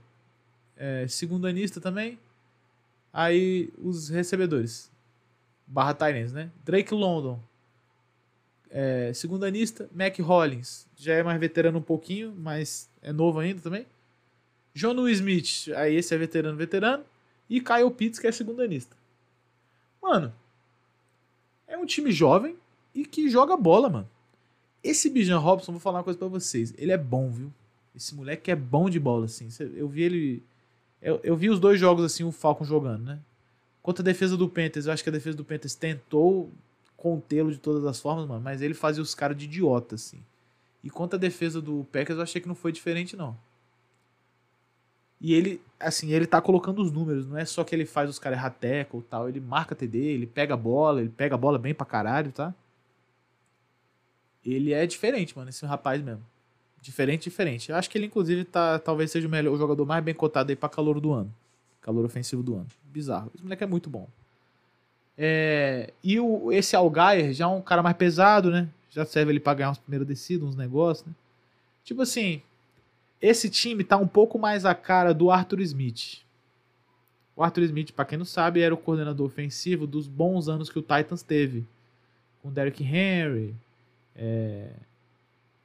[0.77, 2.17] é, segundo anista também.
[3.13, 4.93] Aí os recebedores,
[5.67, 6.53] barra Tyrants, né?
[6.65, 7.41] Drake London,
[8.71, 9.91] é, segundo anista.
[9.93, 13.85] Mac Hollins, já é mais veterano um pouquinho, mas é novo ainda também.
[14.79, 17.05] John Smith, aí esse é veterano, veterano.
[17.51, 18.97] E Kyle Pitts, que é segundo anista.
[20.01, 20.33] Mano,
[21.67, 22.57] é um time jovem
[22.95, 24.09] e que joga bola, mano.
[24.83, 26.73] Esse Bijan Robson, vou falar uma coisa para vocês.
[26.79, 27.53] Ele é bom, viu?
[27.97, 29.49] Esse moleque é bom de bola, assim.
[29.75, 30.43] Eu vi ele.
[31.03, 33.19] Eu, eu vi os dois jogos, assim, o Falcon jogando, né?
[33.83, 36.53] Contra a defesa do Panthers, eu acho que a defesa do Panthers tentou
[36.97, 38.41] contê-lo de todas as formas, mano.
[38.41, 40.23] Mas ele fazia os caras de idiota, assim.
[40.85, 43.37] E contra a defesa do Packers, eu achei que não foi diferente, não.
[45.21, 48.19] E ele, assim, ele tá colocando os números, não é só que ele faz os
[48.19, 51.59] caras errar e tal, ele marca TD, ele pega a bola, ele pega a bola
[51.59, 52.55] bem pra caralho, tá?
[54.45, 56.23] ele é diferente, mano, esse rapaz mesmo.
[56.81, 57.71] Diferente, diferente.
[57.71, 60.51] Eu acho que ele, inclusive, tá, talvez seja o, melhor, o jogador mais bem cotado
[60.51, 61.33] aí pra calor do ano.
[61.81, 62.67] Calor ofensivo do ano.
[62.85, 63.31] Bizarro.
[63.35, 64.09] Esse moleque é muito bom.
[65.17, 68.69] É, e o, esse Algair já é um cara mais pesado, né?
[68.91, 71.13] Já serve ele pra ganhar uns primeiros descidos, uns negócios, né?
[71.85, 72.41] Tipo assim,
[73.21, 76.23] esse time tá um pouco mais a cara do Arthur Smith.
[77.35, 80.79] O Arthur Smith, para quem não sabe, era o coordenador ofensivo dos bons anos que
[80.79, 81.65] o Titans teve.
[82.43, 83.55] Com Derrick Henry,
[84.15, 84.71] é,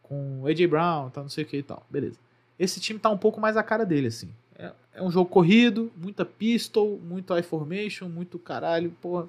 [0.01, 1.85] com AJ Brown, tá, não sei o que e tal.
[1.89, 2.19] Beleza.
[2.59, 4.29] Esse time tá um pouco mais a cara dele, assim.
[4.55, 9.27] É, é um jogo corrido, muita pistol, muito I-formation, muito caralho, porra.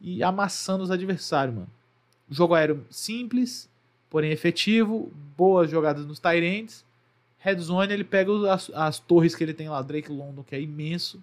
[0.00, 1.68] E amassando os adversários, mano.
[2.30, 3.68] Jogo aéreo simples,
[4.08, 5.12] porém efetivo.
[5.36, 6.84] Boas jogadas nos Tyrants.
[7.40, 9.82] Red Zone, ele pega as, as torres que ele tem lá.
[9.82, 11.22] Drake London, que é imenso.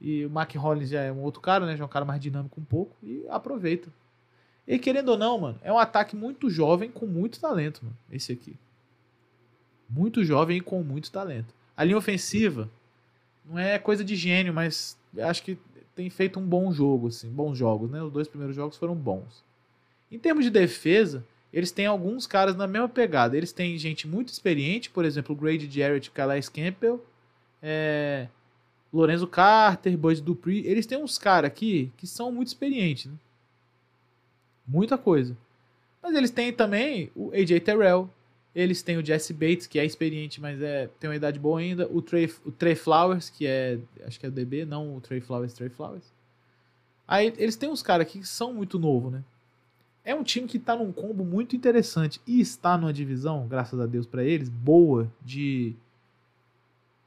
[0.00, 1.76] E o Mac Hollins já é um outro cara, né?
[1.76, 2.94] Já é um cara mais dinâmico um pouco.
[3.02, 3.88] E aproveita.
[4.66, 7.96] E querendo ou não, mano, é um ataque muito jovem com muito talento, mano.
[8.12, 8.54] Esse aqui.
[9.88, 11.54] Muito jovem e com muito talento.
[11.76, 12.68] A linha ofensiva
[13.46, 15.56] não é coisa de gênio, mas acho que
[15.94, 18.02] tem feito um bom jogo, assim, bons jogos, né?
[18.02, 19.42] Os dois primeiros jogos foram bons.
[20.10, 23.36] Em termos de defesa, eles têm alguns caras na mesma pegada.
[23.36, 27.04] Eles têm gente muito experiente, por exemplo, o Grady Jarrett, Calais Campbell,
[27.62, 28.28] é,
[28.92, 30.66] Lorenzo Carter, Bud Dupree.
[30.66, 33.16] Eles têm uns caras aqui que são muito experientes, né?
[34.66, 35.36] Muita coisa.
[36.02, 38.10] Mas eles têm também o AJ Terrell.
[38.54, 41.86] Eles têm o Jesse Bates, que é experiente, mas é, tem uma idade boa ainda.
[41.90, 43.78] O Trey, o Trey Flowers, que é.
[44.04, 46.12] Acho que é o DB, não o Trey Flowers, Trey Flowers.
[47.06, 49.24] Aí eles têm uns caras que são muito novos, né?
[50.08, 53.84] É um time que tá num combo muito interessante e está numa divisão, graças a
[53.84, 55.76] Deus para eles, boa de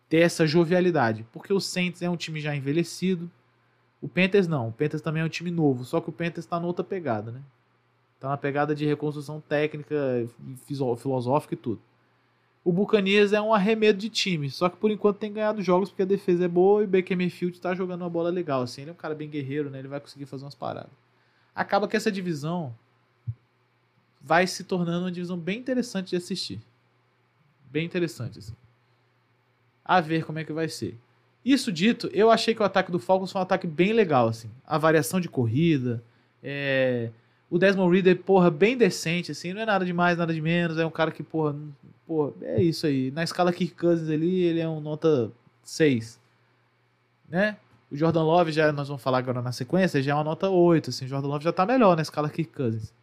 [0.07, 1.25] ter essa jovialidade.
[1.33, 3.27] Porque o Saints é um time já envelhecido,
[3.99, 4.67] o Panthers não.
[4.67, 7.41] O Panthers também é um time novo, só que o Panthers está noutra pegada, né?
[8.19, 10.29] Tá na pegada de reconstrução técnica,
[10.67, 11.81] filosófica e tudo.
[12.63, 16.03] O Buccaneers é um arremedo de time, só que por enquanto tem ganhado jogos porque
[16.03, 18.91] a defesa é boa e o Baker Mayfield tá jogando uma bola legal, assim, ele
[18.91, 19.79] é um cara bem guerreiro, né?
[19.79, 20.91] Ele vai conseguir fazer umas paradas.
[21.55, 22.71] Acaba que essa divisão
[24.23, 26.59] vai se tornando uma divisão bem interessante de assistir.
[27.69, 28.53] Bem interessante, assim.
[29.83, 30.97] A ver como é que vai ser.
[31.43, 34.49] Isso dito, eu achei que o ataque do Falcons foi um ataque bem legal, assim.
[34.65, 36.03] A variação de corrida,
[36.43, 37.09] é...
[37.49, 39.53] o Desmond Reader, porra, bem decente, assim.
[39.53, 40.77] Não é nada de mais, nada de menos.
[40.77, 41.55] É um cara que, porra,
[42.05, 43.09] porra é isso aí.
[43.11, 45.31] Na escala Kirk Cousins ali, ele é um nota
[45.63, 46.19] 6.
[47.27, 47.57] Né?
[47.89, 50.91] O Jordan Love, já nós vamos falar agora na sequência, já é uma nota 8,
[50.91, 51.05] assim.
[51.05, 52.93] O Jordan Love já tá melhor na escala Kirk Cousins.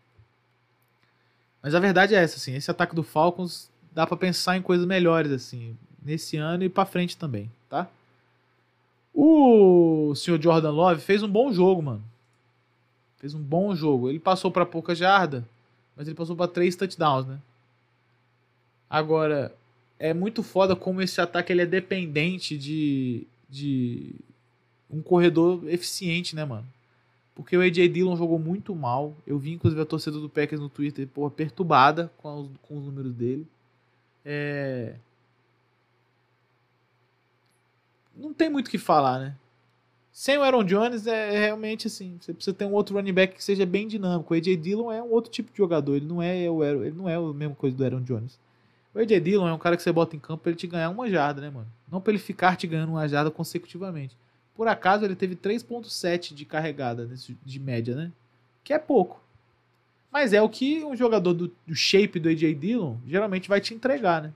[1.63, 2.55] Mas a verdade é essa, assim.
[2.55, 5.77] Esse ataque do Falcons dá para pensar em coisas melhores, assim.
[6.03, 7.89] Nesse ano e para frente também, tá?
[9.13, 12.05] O senhor Jordan Love fez um bom jogo, mano.
[13.19, 14.09] Fez um bom jogo.
[14.09, 15.47] Ele passou para pouca jarda,
[15.97, 17.39] mas ele passou para três touchdowns, né?
[18.89, 19.53] Agora,
[19.99, 24.15] é muito foda como esse ataque ele é dependente de, de
[24.89, 26.67] um corredor eficiente, né, mano?
[27.39, 29.15] Porque o AJ Dillon jogou muito mal.
[29.25, 32.85] Eu vi, inclusive, a torcida do Packers no Twitter, porra, perturbada com os, com os
[32.85, 33.47] números dele.
[34.25, 34.97] É...
[38.17, 39.37] não tem muito o que falar, né?
[40.11, 43.37] Sem o Aaron Jones é, é realmente assim, você precisa ter um outro running back
[43.37, 44.35] que seja bem dinâmico.
[44.35, 47.09] O AJ Dillon é um outro tipo de jogador, ele não é o ele não
[47.09, 48.37] é a mesma coisa do Aaron Jones.
[48.93, 50.91] O AJ Dillon é um cara que você bota em campo pra ele te ganhar
[50.91, 51.69] uma jarda, né, mano?
[51.89, 54.17] Não pra ele ficar te ganhando uma jarda consecutivamente.
[54.59, 58.11] Por acaso ele teve 3.7 de carregada nesse, de média, né?
[58.65, 59.23] Que é pouco.
[60.11, 63.73] Mas é o que um jogador do, do shape do AJ Dillon geralmente vai te
[63.73, 64.33] entregar, né?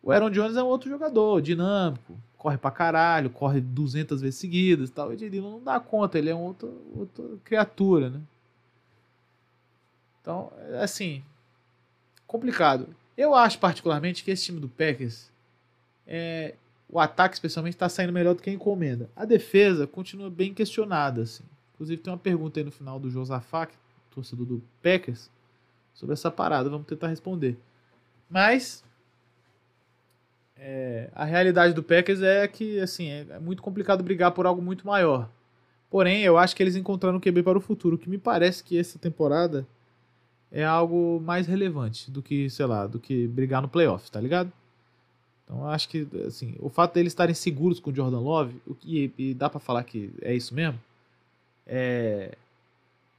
[0.00, 4.90] O Aaron Jones é um outro jogador, dinâmico, corre pra caralho, corre 200 vezes seguidas
[4.90, 5.08] tal.
[5.08, 8.20] O Ed Dillon não dá conta, ele é uma outra, outra criatura, né?
[10.20, 11.20] Então, assim,
[12.28, 12.94] complicado.
[13.16, 15.28] Eu acho particularmente que esse time do Packers,
[16.06, 16.54] é,
[16.92, 19.08] o ataque especialmente está saindo melhor do que a encomenda.
[19.16, 21.42] A defesa continua bem questionada, assim.
[21.72, 23.72] Inclusive tem uma pergunta aí no final do Josafat,
[24.10, 25.30] torcedor do Packers,
[25.94, 26.68] sobre essa parada.
[26.68, 27.58] Vamos tentar responder.
[28.28, 28.84] Mas
[30.54, 34.60] é, a realidade do Packers é que assim é, é, muito complicado brigar por algo
[34.60, 35.30] muito maior.
[35.90, 38.78] Porém, eu acho que eles encontraram o QB para o futuro, que me parece que
[38.78, 39.66] essa temporada
[40.50, 44.52] é algo mais relevante do que, sei lá, do que brigar no playoff, tá ligado?
[45.52, 49.12] Então, acho que assim, o fato deles estarem seguros com o Jordan Love, o que
[49.18, 50.80] e dá para falar que é isso mesmo,
[51.66, 52.36] é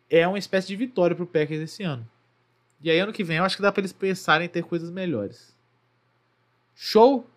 [0.10, 2.08] é uma espécie de vitória pro Packers esse ano.
[2.82, 4.90] E aí ano que vem eu acho que dá para eles pensarem em ter coisas
[4.90, 5.56] melhores.
[6.76, 7.28] Show?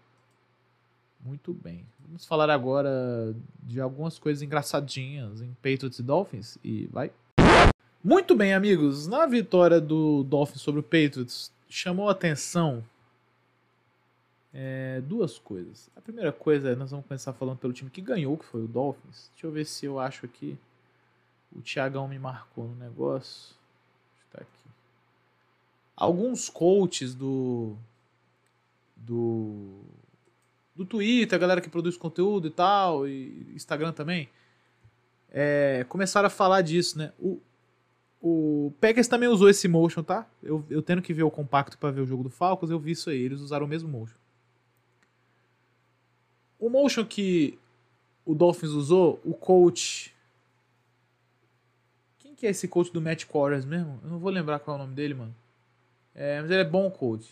[1.23, 1.85] Muito bem.
[2.07, 7.11] Vamos falar agora de algumas coisas engraçadinhas em Patriots e Dolphins e vai.
[8.03, 9.07] Muito bem, amigos.
[9.07, 12.83] Na vitória do Dolphins sobre o Patriots, chamou a atenção
[14.59, 15.91] é, duas coisas.
[15.95, 18.67] A primeira coisa é, nós vamos começar falando pelo time que ganhou, que foi o
[18.67, 19.31] Dolphins.
[19.35, 20.57] Deixa eu ver se eu acho aqui.
[21.55, 23.55] O Thiagão me marcou no negócio.
[24.33, 24.71] Tá aqui.
[25.95, 27.77] Alguns coaches do
[28.97, 29.83] do
[30.75, 34.29] do Twitter, a galera que produz conteúdo e tal, e Instagram também,
[35.31, 37.13] é, começaram a falar disso, né?
[37.19, 37.41] O,
[38.23, 40.27] o Packers também usou esse motion, tá?
[40.43, 42.93] Eu, eu tendo que ver o compacto para ver o jogo do Falcons, eu vi
[42.93, 44.17] isso aí, eles usaram o mesmo motion.
[46.59, 47.59] O motion que
[48.25, 50.15] o Dolphins usou, o coach.
[52.19, 54.01] Quem que é esse coach do Matt Quarters mesmo?
[54.03, 55.35] Eu não vou lembrar qual é o nome dele, mano.
[56.15, 57.29] É, mas ele é bom coach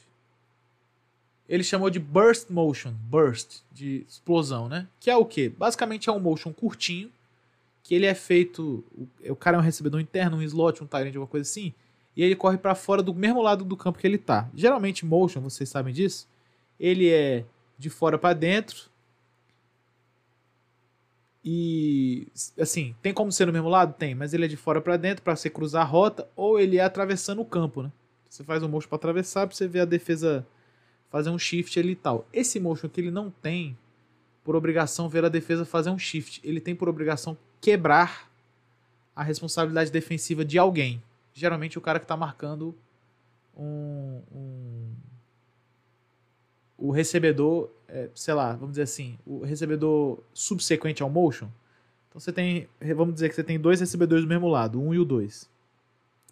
[1.49, 4.87] ele chamou de burst motion, burst, de explosão, né?
[4.99, 5.49] Que é o quê?
[5.49, 7.11] Basicamente é um motion curtinho,
[7.83, 8.83] que ele é feito,
[9.29, 11.75] o, cara é um recebedor interno, um slot, um tight uma coisa assim,
[12.17, 14.49] e ele corre para fora do mesmo lado do campo que ele tá.
[14.55, 16.27] Geralmente motion, vocês sabem disso,
[16.81, 17.45] ele é
[17.79, 18.89] de fora para dentro.
[21.45, 22.27] E
[22.59, 23.95] assim, tem como ser no mesmo lado?
[23.95, 26.79] Tem, mas ele é de fora para dentro para você cruzar a rota ou ele
[26.79, 27.93] é atravessando o campo, né?
[28.31, 30.47] Você faz um motion para atravessar para você ver a defesa
[31.11, 32.27] fazer um shift ali e tal.
[32.33, 33.77] Esse motion que ele não tem
[34.43, 38.31] por obrigação ver a defesa fazer um shift, ele tem por obrigação quebrar
[39.15, 41.03] a responsabilidade defensiva de alguém.
[41.33, 42.75] Geralmente o cara que está marcando
[43.57, 44.93] um, um,
[46.77, 51.49] o recebedor, é, sei lá, vamos dizer assim, o recebedor subsequente ao motion.
[52.09, 54.99] Então você tem, vamos dizer que você tem dois recebedores do mesmo lado, um e
[54.99, 55.49] o dois.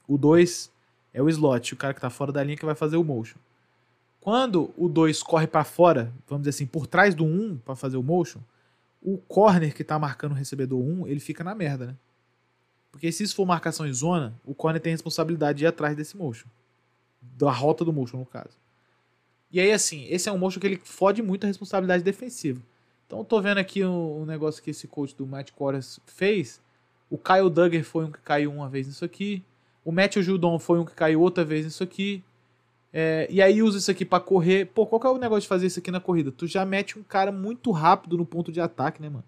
[0.07, 0.71] O dois
[1.13, 3.39] é o slot, o cara que está fora da linha que vai fazer o motion.
[4.23, 7.75] Quando o 2 corre para fora, vamos dizer assim, por trás do 1 um, para
[7.75, 8.39] fazer o motion,
[9.03, 11.97] o corner que tá marcando o recebedor 1, um, ele fica na merda, né?
[12.93, 16.17] Porque se isso for marcação em zona, o corner tem responsabilidade de ir atrás desse
[16.17, 16.47] motion.
[17.21, 18.57] Da rota do motion, no caso.
[19.53, 22.61] E aí, assim, esse é um motion que ele fode muito a responsabilidade defensiva.
[23.07, 26.61] Então, eu tô vendo aqui um, um negócio que esse coach do Matt Corras fez.
[27.11, 29.43] O Kyle Duggar foi um que caiu uma vez nisso aqui.
[29.85, 32.25] O Matthew Judon foi um que caiu outra vez nisso aqui.
[32.93, 34.67] É, e aí usa isso aqui para correr.
[34.67, 36.33] Pô, qual que é o negócio de fazer isso aqui na corrida?
[36.33, 39.25] Tu já mete um cara muito rápido no ponto de ataque, né, mano?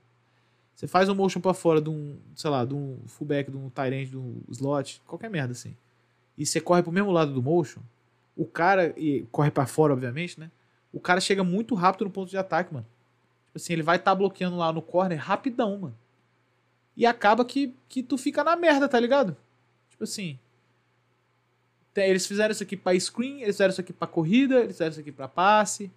[0.74, 3.70] Você faz um motion para fora de um, sei lá, de um fullback, de um
[3.70, 5.76] tight end, de um slot, qualquer merda assim.
[6.36, 7.80] E você corre pro mesmo lado do motion,
[8.36, 10.50] o cara, e corre para fora, obviamente, né?
[10.92, 12.86] O cara chega muito rápido no ponto de ataque, mano.
[13.46, 15.98] Tipo assim, ele vai estar tá bloqueando lá no corner rapidão, mano.
[16.96, 19.36] E acaba que, que tu fica na merda, tá ligado?
[19.90, 20.38] Tipo assim.
[21.96, 25.00] Eles fizeram isso aqui pra screen, eles fizeram isso aqui pra corrida, eles fizeram isso
[25.00, 25.90] aqui pra passe.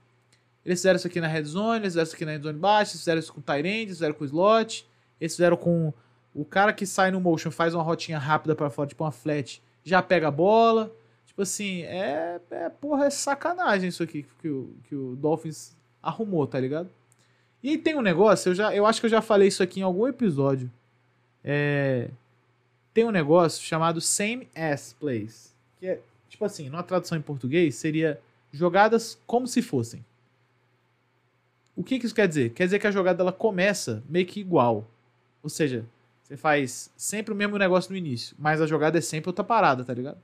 [0.63, 2.91] Eles fizeram isso aqui na red zone, eles fizeram isso aqui na red zone baixa,
[2.91, 4.87] eles fizeram isso com o Tyrande, eles fizeram com o slot,
[5.19, 5.93] eles fizeram com
[6.35, 9.61] o cara que sai no motion, faz uma rotinha rápida para fora, tipo uma flat,
[9.83, 10.93] já pega a bola.
[11.37, 16.47] Tipo assim, é, é porra, é sacanagem isso aqui que o, que o Dolphins arrumou,
[16.47, 16.89] tá ligado?
[17.61, 19.79] E aí tem um negócio, eu, já, eu acho que eu já falei isso aqui
[19.79, 20.67] em algum episódio.
[21.43, 22.09] É,
[22.91, 25.53] tem um negócio chamado same as plays.
[25.79, 28.19] Que é, tipo assim, numa tradução em português, seria
[28.51, 30.03] jogadas como se fossem.
[31.75, 32.49] O que, que isso quer dizer?
[32.49, 34.87] Quer dizer que a jogada ela começa meio que igual.
[35.43, 35.85] Ou seja,
[36.23, 39.83] você faz sempre o mesmo negócio no início, mas a jogada é sempre outra parada,
[39.83, 40.17] tá ligado?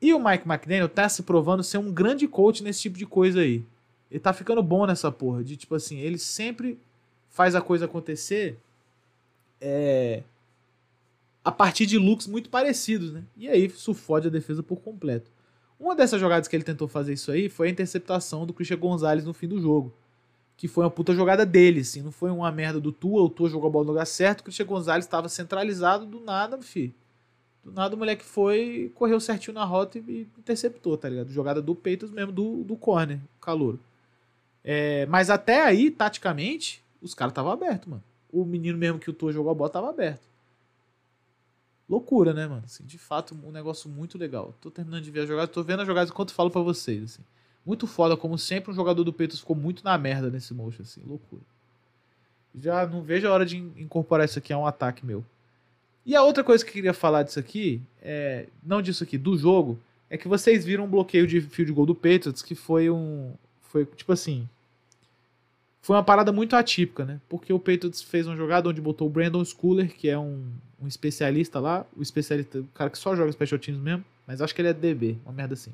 [0.00, 3.40] E o Mike McDaniel tá se provando ser um grande coach nesse tipo de coisa
[3.40, 3.64] aí.
[4.10, 5.42] Ele tá ficando bom nessa porra.
[5.42, 6.78] De tipo assim, ele sempre
[7.30, 8.58] faz a coisa acontecer
[9.60, 10.22] é,
[11.44, 13.22] a partir de looks muito parecidos, né?
[13.36, 15.30] E aí isso fode a defesa por completo.
[15.78, 19.24] Uma dessas jogadas que ele tentou fazer isso aí foi a interceptação do Christian Gonzalez
[19.24, 19.92] no fim do jogo
[20.56, 23.48] que foi uma puta jogada dele, assim, não foi uma merda do Tua, o Tua
[23.48, 26.94] jogou a bola no lugar certo, o Cristian Gonzalez estava centralizado, do nada, fi.
[27.66, 31.32] Do nada o moleque foi, correu certinho na rota e, interceptou, tá ligado?
[31.32, 33.76] Jogada do Peitos mesmo, do, do corner, calor.
[34.62, 38.04] É, mas até aí, taticamente, os caras estavam abertos, mano.
[38.32, 40.22] O menino mesmo que o Tua jogou a bola tava aberto.
[41.88, 42.62] Loucura, né, mano?
[42.64, 44.54] Assim, de fato, um negócio muito legal.
[44.60, 47.22] Tô terminando de ver a jogada, tô vendo a jogada enquanto falo para vocês, assim.
[47.64, 51.02] Muito foda, como sempre, um jogador do Peitos ficou muito na merda nesse motion, assim,
[51.04, 51.42] loucura.
[52.54, 55.24] Já não vejo a hora de incorporar isso aqui a um ataque meu.
[56.06, 59.36] E a outra coisa que eu queria falar disso aqui, é, não disso aqui, do
[59.36, 59.76] jogo,
[60.08, 63.34] é que vocês viram um bloqueio de field goal do Patriots que foi um.
[63.60, 64.48] Foi tipo assim.
[65.82, 67.20] Foi uma parada muito atípica, né?
[67.28, 70.48] Porque o Patriots fez uma jogada onde botou o Brandon Schooler, que é um,
[70.80, 74.54] um especialista lá, o especialista, o cara que só joga special teams mesmo, mas acho
[74.54, 75.72] que ele é DB, uma merda assim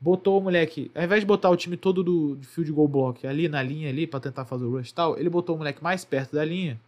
[0.00, 3.26] botou o moleque, ao invés de botar o time todo do, do field goal block
[3.26, 5.82] ali na linha ali para tentar fazer o rush e tal, ele botou o moleque
[5.82, 6.80] mais perto da linha.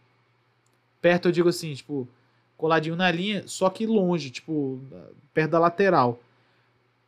[1.01, 2.07] Perto eu digo assim, tipo,
[2.61, 4.79] coladinho na linha, só que longe, tipo,
[5.33, 6.21] perto da lateral.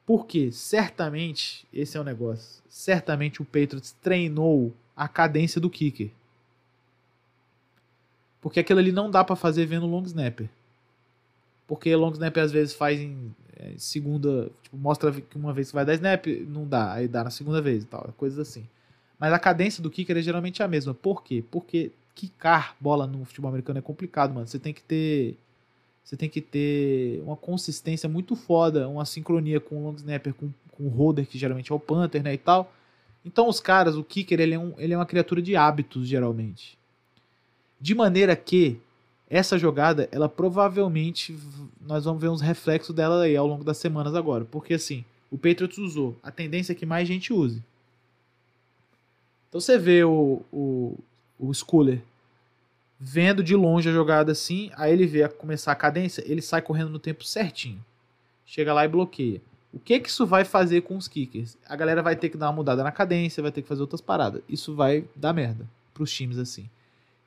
[0.04, 6.10] Porque certamente, esse é o negócio, certamente o Patriots treinou a cadência do kicker.
[8.42, 10.50] Porque aquilo ali não dá para fazer vendo long snapper.
[11.68, 15.76] Porque long snapper às vezes faz em é, segunda, tipo, mostra que uma vez que
[15.76, 18.68] vai dar snap, não dá, aí dá na segunda vez e tal, coisas assim.
[19.20, 20.94] Mas a cadência do kicker é geralmente a mesma.
[20.94, 21.44] Por quê?
[21.50, 24.48] Porque quicar bola no futebol americano é complicado, mano.
[24.48, 25.38] Você tem que ter
[26.04, 30.50] você tem que ter uma consistência muito foda, uma sincronia com o long snapper, com,
[30.72, 32.72] com o holder, que geralmente é o punter, né, e tal.
[33.26, 36.78] Então os caras, o kicker, ele é, um, ele é uma criatura de hábitos, geralmente.
[37.80, 38.78] De maneira que
[39.30, 41.38] essa jogada, ela provavelmente
[41.82, 45.38] nós vamos ver uns reflexos dela aí ao longo das semanas agora, porque assim, o
[45.38, 47.64] Patriots usou, a tendência é que mais gente use.
[49.50, 50.98] Então você vê o, o,
[51.40, 52.02] o Schooler
[53.06, 56.62] vendo de longe a jogada assim, aí ele vê a começar a cadência, ele sai
[56.62, 57.84] correndo no tempo certinho.
[58.46, 59.42] Chega lá e bloqueia.
[59.74, 61.58] O que que isso vai fazer com os kickers?
[61.68, 64.00] A galera vai ter que dar uma mudada na cadência, vai ter que fazer outras
[64.00, 64.42] paradas.
[64.48, 66.70] Isso vai dar merda pros times assim.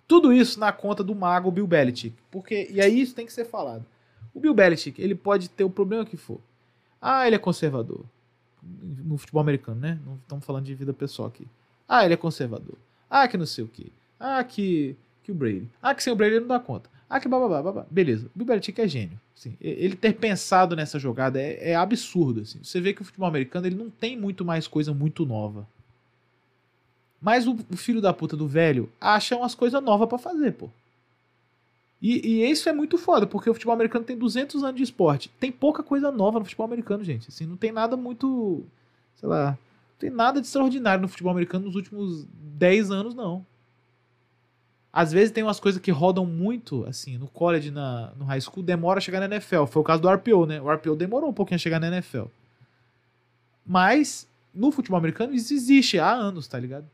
[0.08, 2.16] Tudo isso na conta do mago Bill Belichick.
[2.30, 3.84] Porque, e aí isso tem que ser falado.
[4.32, 6.40] O Bill Belichick, ele pode ter o problema que for.
[7.02, 8.02] Ah, ele é conservador.
[8.62, 9.98] No futebol americano, né?
[10.06, 11.46] Não estamos falando de vida pessoal aqui.
[11.86, 12.76] Ah, ele é conservador.
[13.10, 13.88] Ah, que não sei o quê.
[14.18, 14.96] Ah, que,
[15.26, 15.68] que o Brady.
[15.82, 16.88] Ah, que sem o Brady não dá conta.
[17.10, 17.86] Ah, que bababá, babá.
[17.90, 18.26] Beleza.
[18.26, 19.20] O Bill Belichick é gênio.
[19.36, 22.42] Assim, ele ter pensado nessa jogada é, é absurdo.
[22.42, 22.60] Assim.
[22.62, 25.66] Você vê que o futebol americano ele não tem muito mais coisa muito nova.
[27.20, 30.70] Mas o, o filho da puta do velho acha umas coisas novas para fazer, pô.
[32.00, 35.30] E, e, isso é muito foda, porque o futebol americano tem 200 anos de esporte.
[35.40, 37.28] Tem pouca coisa nova no futebol americano, gente.
[37.28, 38.64] Assim, não tem nada muito.
[39.16, 39.50] Sei lá.
[39.50, 43.44] Não tem nada de extraordinário no futebol americano nos últimos 10 anos, não.
[44.96, 48.62] Às vezes tem umas coisas que rodam muito, assim, no college, na, no high school,
[48.62, 49.66] demora a chegar na NFL.
[49.66, 50.58] Foi o caso do RPO, né?
[50.58, 52.28] O RPO demorou um pouquinho a chegar na NFL.
[53.66, 56.86] Mas no futebol americano isso existe há anos, tá ligado?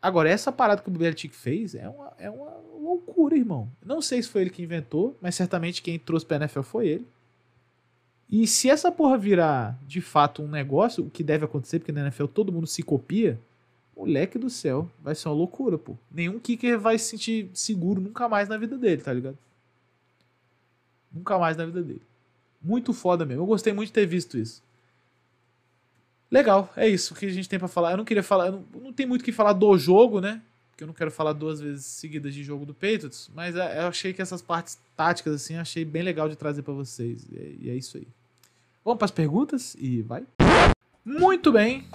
[0.00, 3.68] Agora, essa parada que o Belichick fez é uma, é uma loucura, irmão.
[3.84, 7.06] Não sei se foi ele que inventou, mas certamente quem trouxe pra NFL foi ele.
[8.30, 12.00] E se essa porra virar de fato um negócio, o que deve acontecer, porque na
[12.00, 13.38] NFL todo mundo se copia,
[13.96, 15.96] moleque do céu, vai ser uma loucura, pô.
[16.10, 19.38] Nenhum kicker vai se sentir seguro nunca mais na vida dele, tá ligado?
[21.12, 22.02] Nunca mais na vida dele.
[22.60, 23.42] Muito foda mesmo.
[23.42, 24.62] Eu gostei muito de ter visto isso.
[26.30, 27.90] Legal, é isso que a gente tem para falar.
[27.90, 30.40] Eu não queria falar, não, não tem muito o que falar do jogo, né?
[30.70, 33.88] Porque eu não quero falar duas vezes seguidas de jogo do Patriots, mas é, eu
[33.88, 37.26] achei que essas partes táticas, assim, achei bem legal de trazer para vocês.
[37.30, 38.06] E, e é isso aí.
[38.82, 40.24] Vamos para as perguntas e vai.
[41.04, 41.86] Muito bem.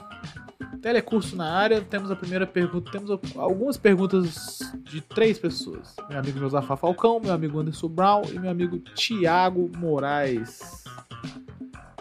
[0.81, 2.91] Telecurso na área, temos a primeira pergunta.
[2.91, 8.39] Temos algumas perguntas de três pessoas: meu amigo Josafá Falcão, meu amigo Anderson Brown e
[8.39, 10.83] meu amigo Tiago Moraes.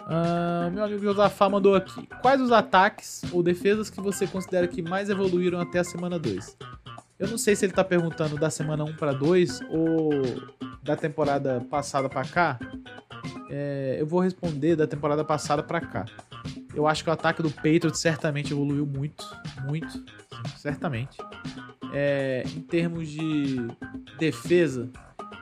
[0.07, 2.07] Uh, meu amigo Josafá mandou aqui.
[2.21, 6.57] Quais os ataques ou defesas que você considera que mais evoluíram até a semana 2?
[7.19, 10.11] Eu não sei se ele tá perguntando da semana 1 para 2 ou
[10.83, 12.59] da temporada passada para cá.
[13.49, 16.05] É, eu vou responder da temporada passada para cá.
[16.77, 19.25] Eu acho que o ataque do Patriots certamente evoluiu muito,
[19.65, 20.05] muito,
[20.57, 21.17] certamente.
[21.91, 23.65] É, em termos de
[24.19, 24.87] defesa,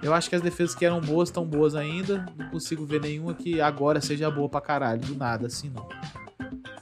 [0.02, 2.26] eu acho que as defesas que eram boas estão boas ainda.
[2.38, 5.90] Não consigo ver nenhuma que agora seja boa pra caralho, do nada, assim não.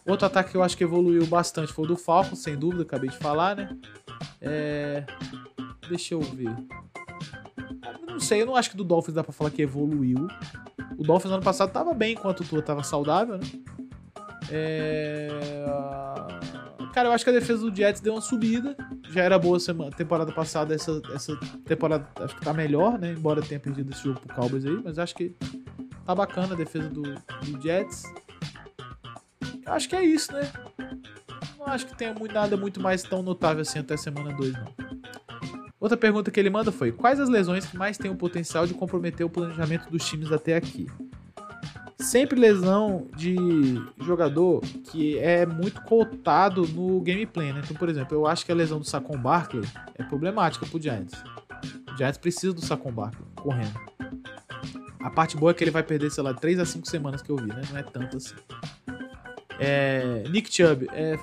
[0.06, 3.10] Outro ataque que eu acho que evoluiu bastante foi o do Falcon, sem dúvida, acabei
[3.10, 3.76] de falar, né?
[4.40, 5.04] É...
[5.90, 6.56] Deixa eu ver.
[8.08, 10.28] Não sei, eu não acho que do Dolphins dá pra falar que evoluiu.
[10.96, 13.48] O Dolphins ano passado tava bem enquanto o Tua tava saudável, né?
[14.52, 15.30] É...
[16.94, 18.76] Cara, eu acho que a defesa do Jets deu uma subida.
[19.10, 21.36] Já era boa semana, temporada passada, essa, essa
[21.66, 23.12] temporada acho que tá melhor, né?
[23.12, 25.36] Embora tenha perdido esse jogo pro Cowboys aí, mas acho que
[26.06, 28.04] tá bacana a defesa do, do Jets.
[29.66, 30.52] Eu acho que é isso, né?
[31.58, 34.74] Não acho que tenha muito, nada muito mais tão notável assim até semana 2, não.
[35.80, 38.74] Outra pergunta que ele manda foi: Quais as lesões que mais têm o potencial de
[38.74, 40.88] comprometer o planejamento dos times até aqui?
[42.00, 43.36] Sempre lesão de
[44.02, 47.62] jogador que é muito cotado no gameplay, né?
[47.64, 49.64] Então, por exemplo, eu acho que a lesão do Saquon Barkley
[49.96, 51.14] é problemática pro Giants.
[51.92, 53.80] O Giants precisa do Saquon Barkley correndo.
[55.00, 57.30] A parte boa é que ele vai perder, sei lá, 3 a 5 semanas que
[57.30, 57.62] eu vi, né?
[57.70, 58.36] Não é tanto assim.
[59.60, 61.18] É, Nick Chubb é,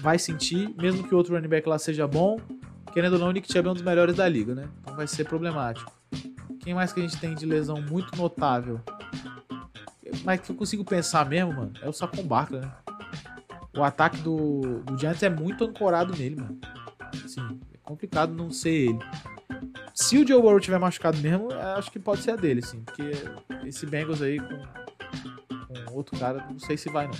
[0.00, 2.38] vai sentir, mesmo que o outro running back lá seja bom.
[2.92, 4.68] Querendo ou não, o Nick Chubb é um dos melhores da liga, né?
[4.80, 5.90] Então vai ser problemático.
[6.60, 8.80] Quem mais que a gente tem de lesão muito notável?
[10.24, 12.72] Mas que eu consigo pensar mesmo, mano, é o Saquon Barkley, né?
[13.76, 16.58] O ataque do, do Giants é muito ancorado nele, mano.
[17.24, 17.40] Assim,
[17.72, 18.98] é complicado não ser ele.
[19.94, 22.82] Se o Joe Burrow tiver machucado mesmo, acho que pode ser a dele, sim.
[22.82, 23.12] Porque
[23.66, 27.14] esse Bengals aí com, com outro cara, não sei se vai não.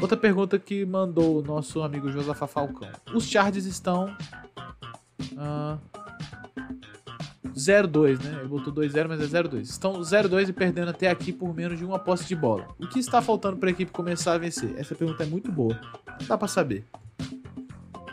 [0.00, 2.88] Outra pergunta que mandou o nosso amigo Josafá Falcão.
[3.12, 4.16] Os Chargers estão...
[5.32, 5.97] Uh,
[7.58, 8.38] 0-2, né?
[8.38, 9.62] Ele botou 2-0, mas é 0-2.
[9.62, 12.68] Estão 0-2 e perdendo até aqui por menos de uma posse de bola.
[12.78, 14.74] O que está faltando para a equipe começar a vencer?
[14.78, 15.78] Essa pergunta é muito boa.
[16.20, 16.84] Não dá para saber.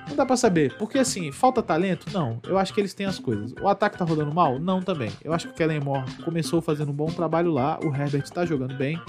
[0.09, 2.05] Não dá para saber, porque assim, falta talento?
[2.13, 2.39] Não.
[2.43, 3.53] Eu acho que eles têm as coisas.
[3.61, 4.59] O ataque tá rodando mal?
[4.59, 5.11] Não também.
[5.23, 8.45] Eu acho que o Kellen Moore começou fazendo um bom trabalho lá, o Herbert tá
[8.45, 8.99] jogando bem.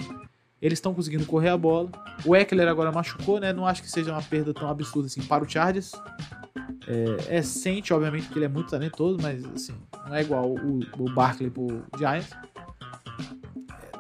[0.61, 1.91] Eles estão conseguindo correr a bola.
[2.25, 3.53] O Eckler agora machucou, né?
[3.53, 5.93] Não acho que seja uma perda tão absurda assim para o Chargers.
[6.87, 9.75] É, é sente, obviamente, porque ele é muito talentoso, mas assim,
[10.07, 12.31] não é igual o, o Barkley pro Giants.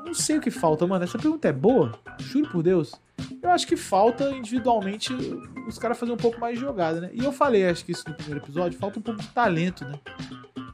[0.04, 1.04] Não sei o que falta, mano.
[1.04, 1.98] Essa pergunta é boa?
[2.18, 2.94] Juro por Deus.
[3.42, 5.12] Eu acho que falta individualmente
[5.66, 7.10] os caras fazerem um pouco mais de jogada, né?
[7.12, 9.98] E eu falei, acho que isso no primeiro episódio, falta um pouco de talento, né?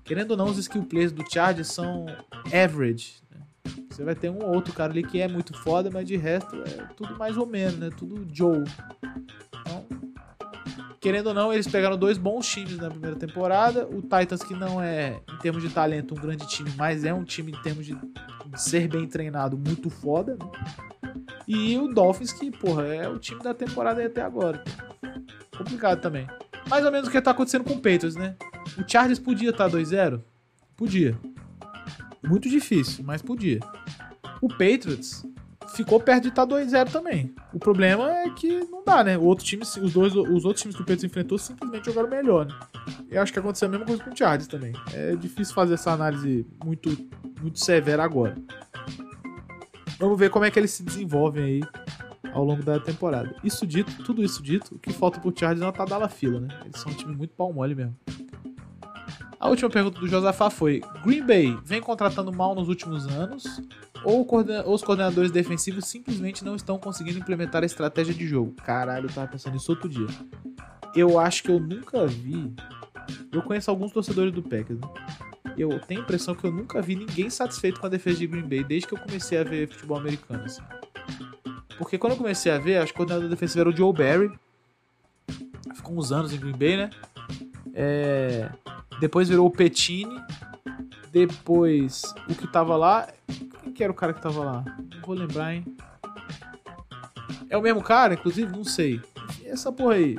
[0.05, 2.07] Querendo ou não, os skill players do Chargers são
[2.53, 3.22] average.
[3.30, 3.41] Né?
[3.89, 6.57] Você vai ter um ou outro cara ali que é muito foda, mas de resto
[6.57, 7.91] é tudo mais ou menos, né?
[7.97, 8.64] Tudo Joe
[11.03, 13.87] querendo ou não, eles pegaram dois bons times na primeira temporada.
[13.89, 17.25] O Titans, que não é, em termos de talento, um grande time, mas é um
[17.25, 17.99] time em termos de,
[18.57, 20.39] ser bem treinado, muito foda.
[20.39, 21.13] Né?
[21.49, 24.63] E o Dolphins, que, porra, é o time da temporada até agora.
[25.59, 26.29] Complicado também.
[26.69, 28.37] Mais ou menos o que tá acontecendo com o Patriots, né?
[28.79, 30.21] O Chargers podia estar tá 2-0?
[30.77, 31.19] Podia.
[32.23, 33.59] Muito difícil, mas podia.
[34.41, 35.27] O Patriots
[35.69, 37.35] ficou perto de estar tá 2-0 também.
[37.53, 39.17] O problema é que não dá, né?
[39.17, 42.47] O outro time, os, dois, os outros times que o Pedro enfrentou simplesmente jogaram melhor,
[42.47, 42.55] né?
[43.11, 44.73] Eu acho que aconteceu a mesma coisa com o Chargers também.
[44.93, 46.91] É difícil fazer essa análise muito,
[47.41, 48.37] muito severa agora.
[49.99, 51.61] Vamos ver como é que eles se desenvolvem aí
[52.33, 53.35] ao longo da temporada.
[53.45, 56.49] Isso dito, tudo isso dito, o que falta pro Chargers é uma tadala fila, né?
[56.65, 57.97] Eles são um time muito pau mole mesmo.
[59.43, 63.61] A última pergunta do Josafá foi: Green Bay vem contratando mal nos últimos anos
[64.05, 64.24] ou
[64.66, 68.55] os coordenadores defensivos simplesmente não estão conseguindo implementar a estratégia de jogo?
[68.64, 70.07] Caralho, eu tava pensando nisso outro dia.
[70.95, 72.55] Eu acho que eu nunca vi.
[73.32, 74.88] Eu conheço alguns torcedores do Packers, né?
[75.59, 78.49] Eu tenho a impressão que eu nunca vi ninguém satisfeito com a defesa de Green
[78.49, 80.62] Bay desde que eu comecei a ver futebol americano, assim.
[81.76, 84.30] Porque quando eu comecei a ver, acho que o coordenador defensivo era o Joe Barry.
[85.74, 86.90] Ficou uns anos em Green Bay, né?
[87.75, 88.49] É,
[89.01, 90.20] Depois virou o Petini.
[91.11, 93.09] Depois o que tava lá.
[93.62, 94.64] Quem que era o cara que tava lá?
[94.79, 95.64] Não vou lembrar, hein?
[97.49, 98.51] É o mesmo cara, inclusive?
[98.51, 99.01] Não sei.
[99.45, 100.16] Essa porra aí.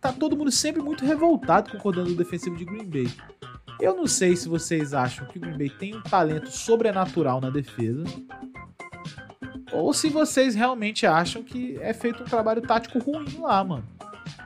[0.00, 3.08] Tá todo mundo sempre muito revoltado com o defensivo de Green Bay.
[3.80, 7.48] Eu não sei se vocês acham que o Green Bay tem um talento sobrenatural na
[7.48, 8.04] defesa.
[9.72, 13.84] Ou se vocês realmente acham que é feito um trabalho tático ruim lá, mano.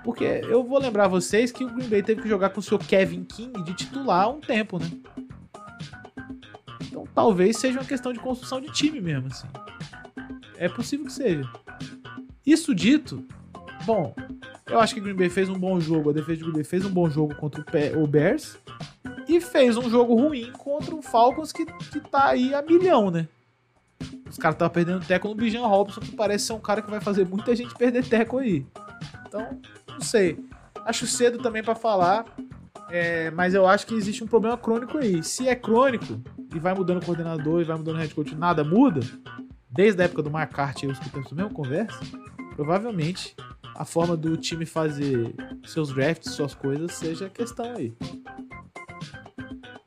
[0.04, 2.78] Porque eu vou lembrar vocês que o Green Bay teve que jogar com o seu
[2.78, 4.90] Kevin King de titular há um tempo, né?
[6.82, 9.48] Então talvez seja uma questão de construção de time mesmo, assim.
[10.56, 11.50] É possível que seja.
[12.44, 13.24] Isso dito,
[13.84, 14.14] bom,
[14.66, 16.64] eu acho que o Green Bay fez um bom jogo, a defesa de Green Bay
[16.64, 17.64] fez um bom jogo contra
[17.96, 18.58] o Bears
[19.28, 23.28] e fez um jogo ruim contra o Falcons que, que tá aí a milhão, né?
[24.28, 27.00] Os caras estavam perdendo teco no Bijan Robson, que parece ser um cara que vai
[27.00, 28.66] fazer muita gente perder teco aí.
[29.26, 30.38] Então, não sei.
[30.84, 32.24] Acho cedo também pra falar,
[32.90, 35.22] é, mas eu acho que existe um problema crônico aí.
[35.22, 36.20] Se é crônico
[36.54, 39.00] e vai mudando o coordenador e vai mudando o head coach, nada muda,
[39.70, 42.00] desde a época do McCarthy eu escutando essa mesma conversa,
[42.54, 43.34] provavelmente
[43.74, 45.34] a forma do time fazer
[45.64, 47.94] seus drafts, suas coisas, seja a questão aí.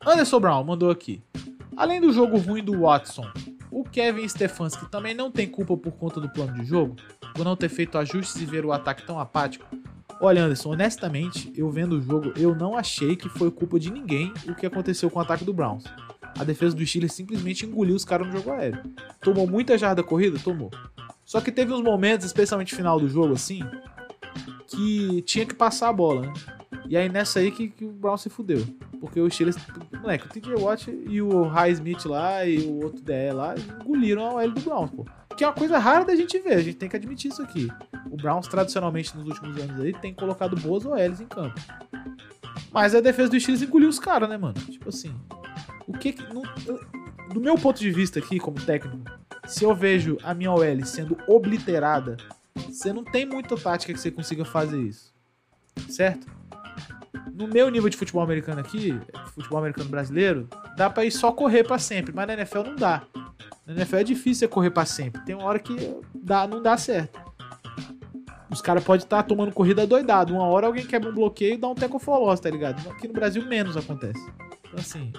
[0.06, 1.24] Anderson Brown mandou aqui.
[1.76, 3.30] Além do jogo ruim do Watson,
[3.76, 6.96] o Kevin Stefanski também não tem culpa por conta do plano de jogo?
[7.34, 9.66] Por não ter feito ajustes e ver o ataque tão apático?
[10.22, 14.34] Olha, Anderson, honestamente, eu vendo o jogo, eu não achei que foi culpa de ninguém
[14.48, 15.84] o que aconteceu com o ataque do Browns.
[16.40, 18.82] A defesa do Steelers simplesmente engoliu os caras no jogo aéreo.
[19.20, 20.40] Tomou muita jarda corrida?
[20.40, 20.72] Tomou.
[21.26, 23.60] Só que teve uns momentos, especialmente final do jogo, assim,
[24.68, 26.34] que tinha que passar a bola, né?
[26.88, 28.66] E aí nessa aí que, que o Brown se fudeu.
[29.00, 29.58] Porque o Steelers,
[30.02, 34.26] moleque, o TJ Watt e o High Smith lá e o outro DE lá engoliram
[34.26, 35.06] a OL do Browns, pô.
[35.36, 37.68] Que é uma coisa rara da gente ver, a gente tem que admitir isso aqui.
[38.10, 41.60] O Browns, tradicionalmente, nos últimos anos aí, tem colocado boas OLs em campo.
[42.72, 44.54] Mas a defesa do Steelers engoliu os caras, né, mano?
[44.54, 45.14] Tipo assim,
[45.88, 46.24] o que que...
[47.34, 49.00] do meu ponto de vista aqui, como técnico,
[49.46, 52.18] se eu vejo a minha OL sendo obliterada,
[52.56, 55.14] você não tem muita tática que você consiga fazer isso.
[55.90, 56.28] Certo?
[57.34, 59.00] No meu nível de futebol americano aqui,
[59.34, 60.48] futebol americano brasileiro,
[60.78, 63.04] dá pra ir só correr pra sempre, mas na NFL não dá.
[63.66, 65.22] Na NFL é difícil você correr pra sempre.
[65.24, 65.76] Tem uma hora que
[66.14, 67.20] dá, não dá certo.
[68.50, 70.34] Os caras podem estar tomando corrida doidado.
[70.34, 72.90] Uma hora alguém quebra um bloqueio e dá um teco for tá ligado?
[72.90, 74.24] Aqui no Brasil menos acontece.
[74.68, 75.12] Então assim,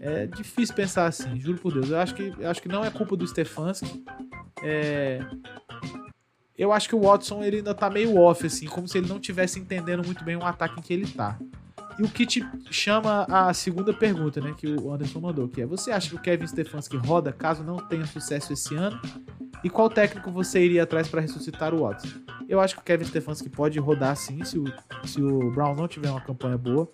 [0.00, 1.90] é difícil pensar assim, juro por Deus.
[1.90, 4.04] Eu acho que, eu acho que não é culpa do Stefanski.
[4.62, 5.20] É...
[6.56, 9.18] Eu acho que o Watson ele ainda tá meio off, assim, como se ele não
[9.18, 11.38] tivesse entendendo muito bem o ataque em que ele tá.
[11.98, 15.66] E o que te chama a segunda pergunta, né, que o Anderson mandou, que é:
[15.66, 18.98] você acha que o Kevin Stefanski roda caso não tenha sucesso esse ano?
[19.62, 22.08] E qual técnico você iria atrás para ressuscitar o Watson?
[22.48, 24.64] Eu acho que o Kevin Stefanski pode rodar sim, se o,
[25.04, 26.90] se o Brown não tiver uma campanha boa.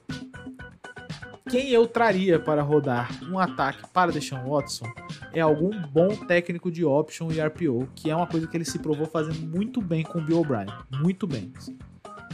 [1.48, 4.86] Quem eu traria para rodar um ataque para Deshaun Watson
[5.32, 8.80] é algum bom técnico de option e RPO, que é uma coisa que ele se
[8.80, 10.66] provou fazendo muito bem com o Bill O'Brien.
[10.90, 11.52] Muito bem.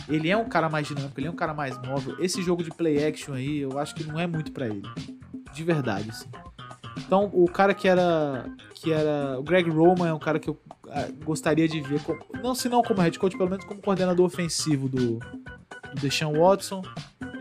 [0.08, 2.16] Ele é um cara mais dinâmico, ele é um cara mais móvel.
[2.18, 4.82] Esse jogo de play action aí, eu acho que não é muito para ele.
[5.52, 6.30] De verdade, assim.
[6.98, 10.59] Então, o cara que era que era o Greg Roman é um cara que eu
[10.89, 14.24] ah, gostaria de ver como, não se não como head coach, pelo menos como coordenador
[14.24, 15.18] ofensivo do
[15.94, 16.82] do Deshaun Watson.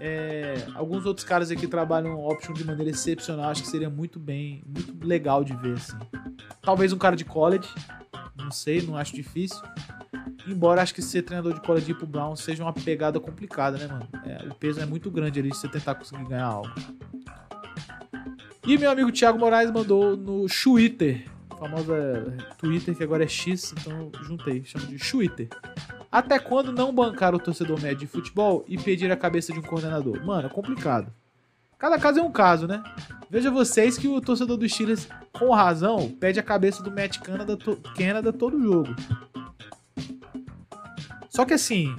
[0.03, 4.63] É, alguns outros caras aqui trabalham option de maneira excepcional, acho que seria muito bem,
[4.65, 5.95] muito legal de ver assim.
[6.59, 7.69] Talvez um cara de college,
[8.35, 9.61] não sei, não acho difícil.
[10.47, 13.77] Embora acho que ser treinador de college e ir pro Brown seja uma pegada complicada,
[13.77, 14.09] né, mano?
[14.25, 16.73] É, o peso é muito grande ali de você tentar conseguir ganhar algo.
[18.65, 21.27] E meu amigo Thiago Moraes mandou no Twitter,
[21.59, 25.47] famosa Twitter que agora é X, então juntei, chamo de Twitter.
[26.11, 29.61] Até quando não bancar o torcedor médio de futebol e pedir a cabeça de um
[29.61, 30.23] coordenador?
[30.25, 31.11] Mano, é complicado.
[31.77, 32.83] Cada caso é um caso, né?
[33.29, 37.55] Veja vocês que o torcedor do Steelers, com razão, pede a cabeça do Matt Canada,
[37.55, 38.93] to Canada todo jogo.
[41.29, 41.95] Só que assim.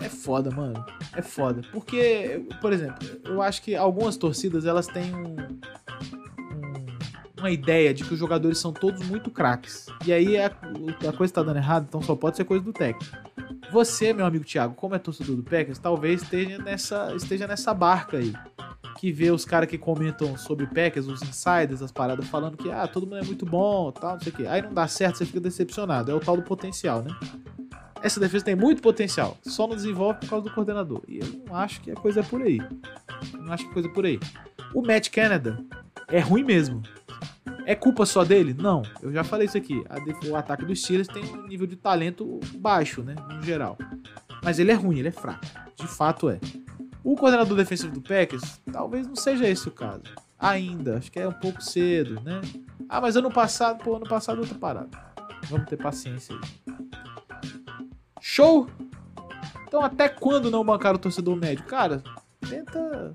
[0.00, 0.84] É foda, mano.
[1.14, 1.62] É foda.
[1.72, 5.36] Porque, por exemplo, eu acho que algumas torcidas elas têm um-
[7.44, 9.86] uma ideia de que os jogadores são todos muito craques.
[10.06, 13.14] E aí a, a coisa tá dando errado, então só pode ser coisa do técnico.
[13.70, 18.16] Você, meu amigo Thiago, como é torcedor do Packers, talvez esteja nessa, esteja nessa barca
[18.16, 18.32] aí.
[18.96, 22.86] Que vê os caras que comentam sobre Packers, os insiders, as paradas, falando que ah,
[22.86, 24.46] todo mundo é muito bom, tal, não sei o quê.
[24.46, 26.10] Aí não dá certo, você fica decepcionado.
[26.10, 27.10] É o tal do potencial, né?
[28.02, 31.02] Essa defesa tem muito potencial, só não desenvolve por causa do coordenador.
[31.06, 32.58] E eu não acho que a coisa é por aí.
[33.32, 34.18] Eu não acho que a coisa é por aí.
[34.72, 35.58] O Matt Canada
[36.08, 36.82] é ruim mesmo.
[37.66, 38.54] É culpa só dele?
[38.54, 38.82] Não.
[39.02, 39.82] Eu já falei isso aqui.
[40.28, 43.14] O ataque dos Steelers tem um nível de talento baixo, né?
[43.30, 43.78] No geral.
[44.42, 45.44] Mas ele é ruim, ele é fraco.
[45.74, 46.38] De fato é.
[47.02, 50.02] O coordenador defensivo do Packers, talvez não seja esse o caso.
[50.38, 50.98] Ainda.
[50.98, 52.40] Acho que é um pouco cedo, né?
[52.88, 54.90] Ah, mas ano passado, pô, ano passado eu tô parado.
[55.48, 56.40] Vamos ter paciência aí.
[58.20, 58.68] Show?
[59.66, 61.64] Então até quando não bancar o torcedor médio?
[61.64, 62.02] Cara,
[62.48, 63.14] tenta,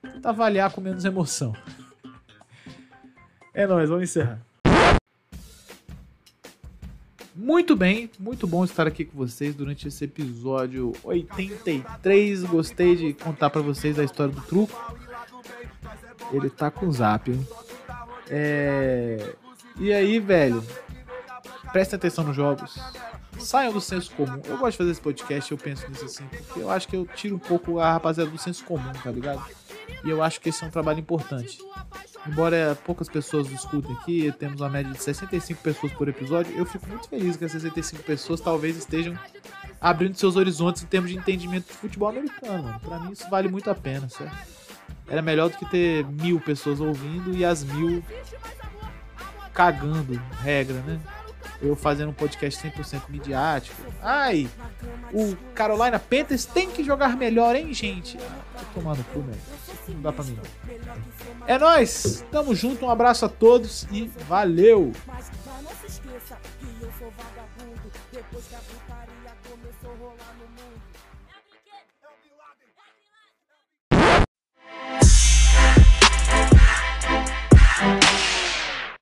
[0.00, 1.52] tenta avaliar com menos emoção.
[3.58, 4.38] É nóis, vamos encerrar.
[7.34, 12.44] Muito bem, muito bom estar aqui com vocês durante esse episódio 83.
[12.44, 14.96] Gostei de contar pra vocês a história do truco.
[16.32, 17.48] Ele tá com zap, hein?
[18.30, 19.34] É...
[19.76, 20.62] E aí, velho,
[21.72, 22.78] prestem atenção nos jogos.
[23.40, 24.40] Saiam do senso comum.
[24.44, 27.04] Eu gosto de fazer esse podcast, eu penso nisso assim, porque eu acho que eu
[27.06, 29.44] tiro um pouco a rapaziada do senso comum, tá ligado?
[30.04, 31.58] E eu acho que esse é um trabalho importante.
[32.28, 36.86] Embora poucas pessoas escutem aqui, temos uma média de 65 pessoas por episódio, eu fico
[36.86, 39.18] muito feliz que as 65 pessoas talvez estejam
[39.80, 42.80] abrindo seus horizontes em termos de entendimento de futebol americano, mano.
[42.80, 44.36] Pra mim isso vale muito a pena, certo?
[45.08, 48.04] Era melhor do que ter mil pessoas ouvindo e as mil
[49.54, 51.00] cagando regra, né?
[51.60, 53.76] Eu fazendo um podcast 100% midiático.
[54.02, 54.48] Ai,
[55.12, 58.16] o Carolina Panthers tem que jogar melhor, hein, gente?
[58.16, 59.38] Vai tomar no cu, velho.
[59.88, 60.78] Não dá pra mim, não.
[61.46, 62.24] É nóis!
[62.30, 64.92] Tamo junto, um abraço a todos e valeu!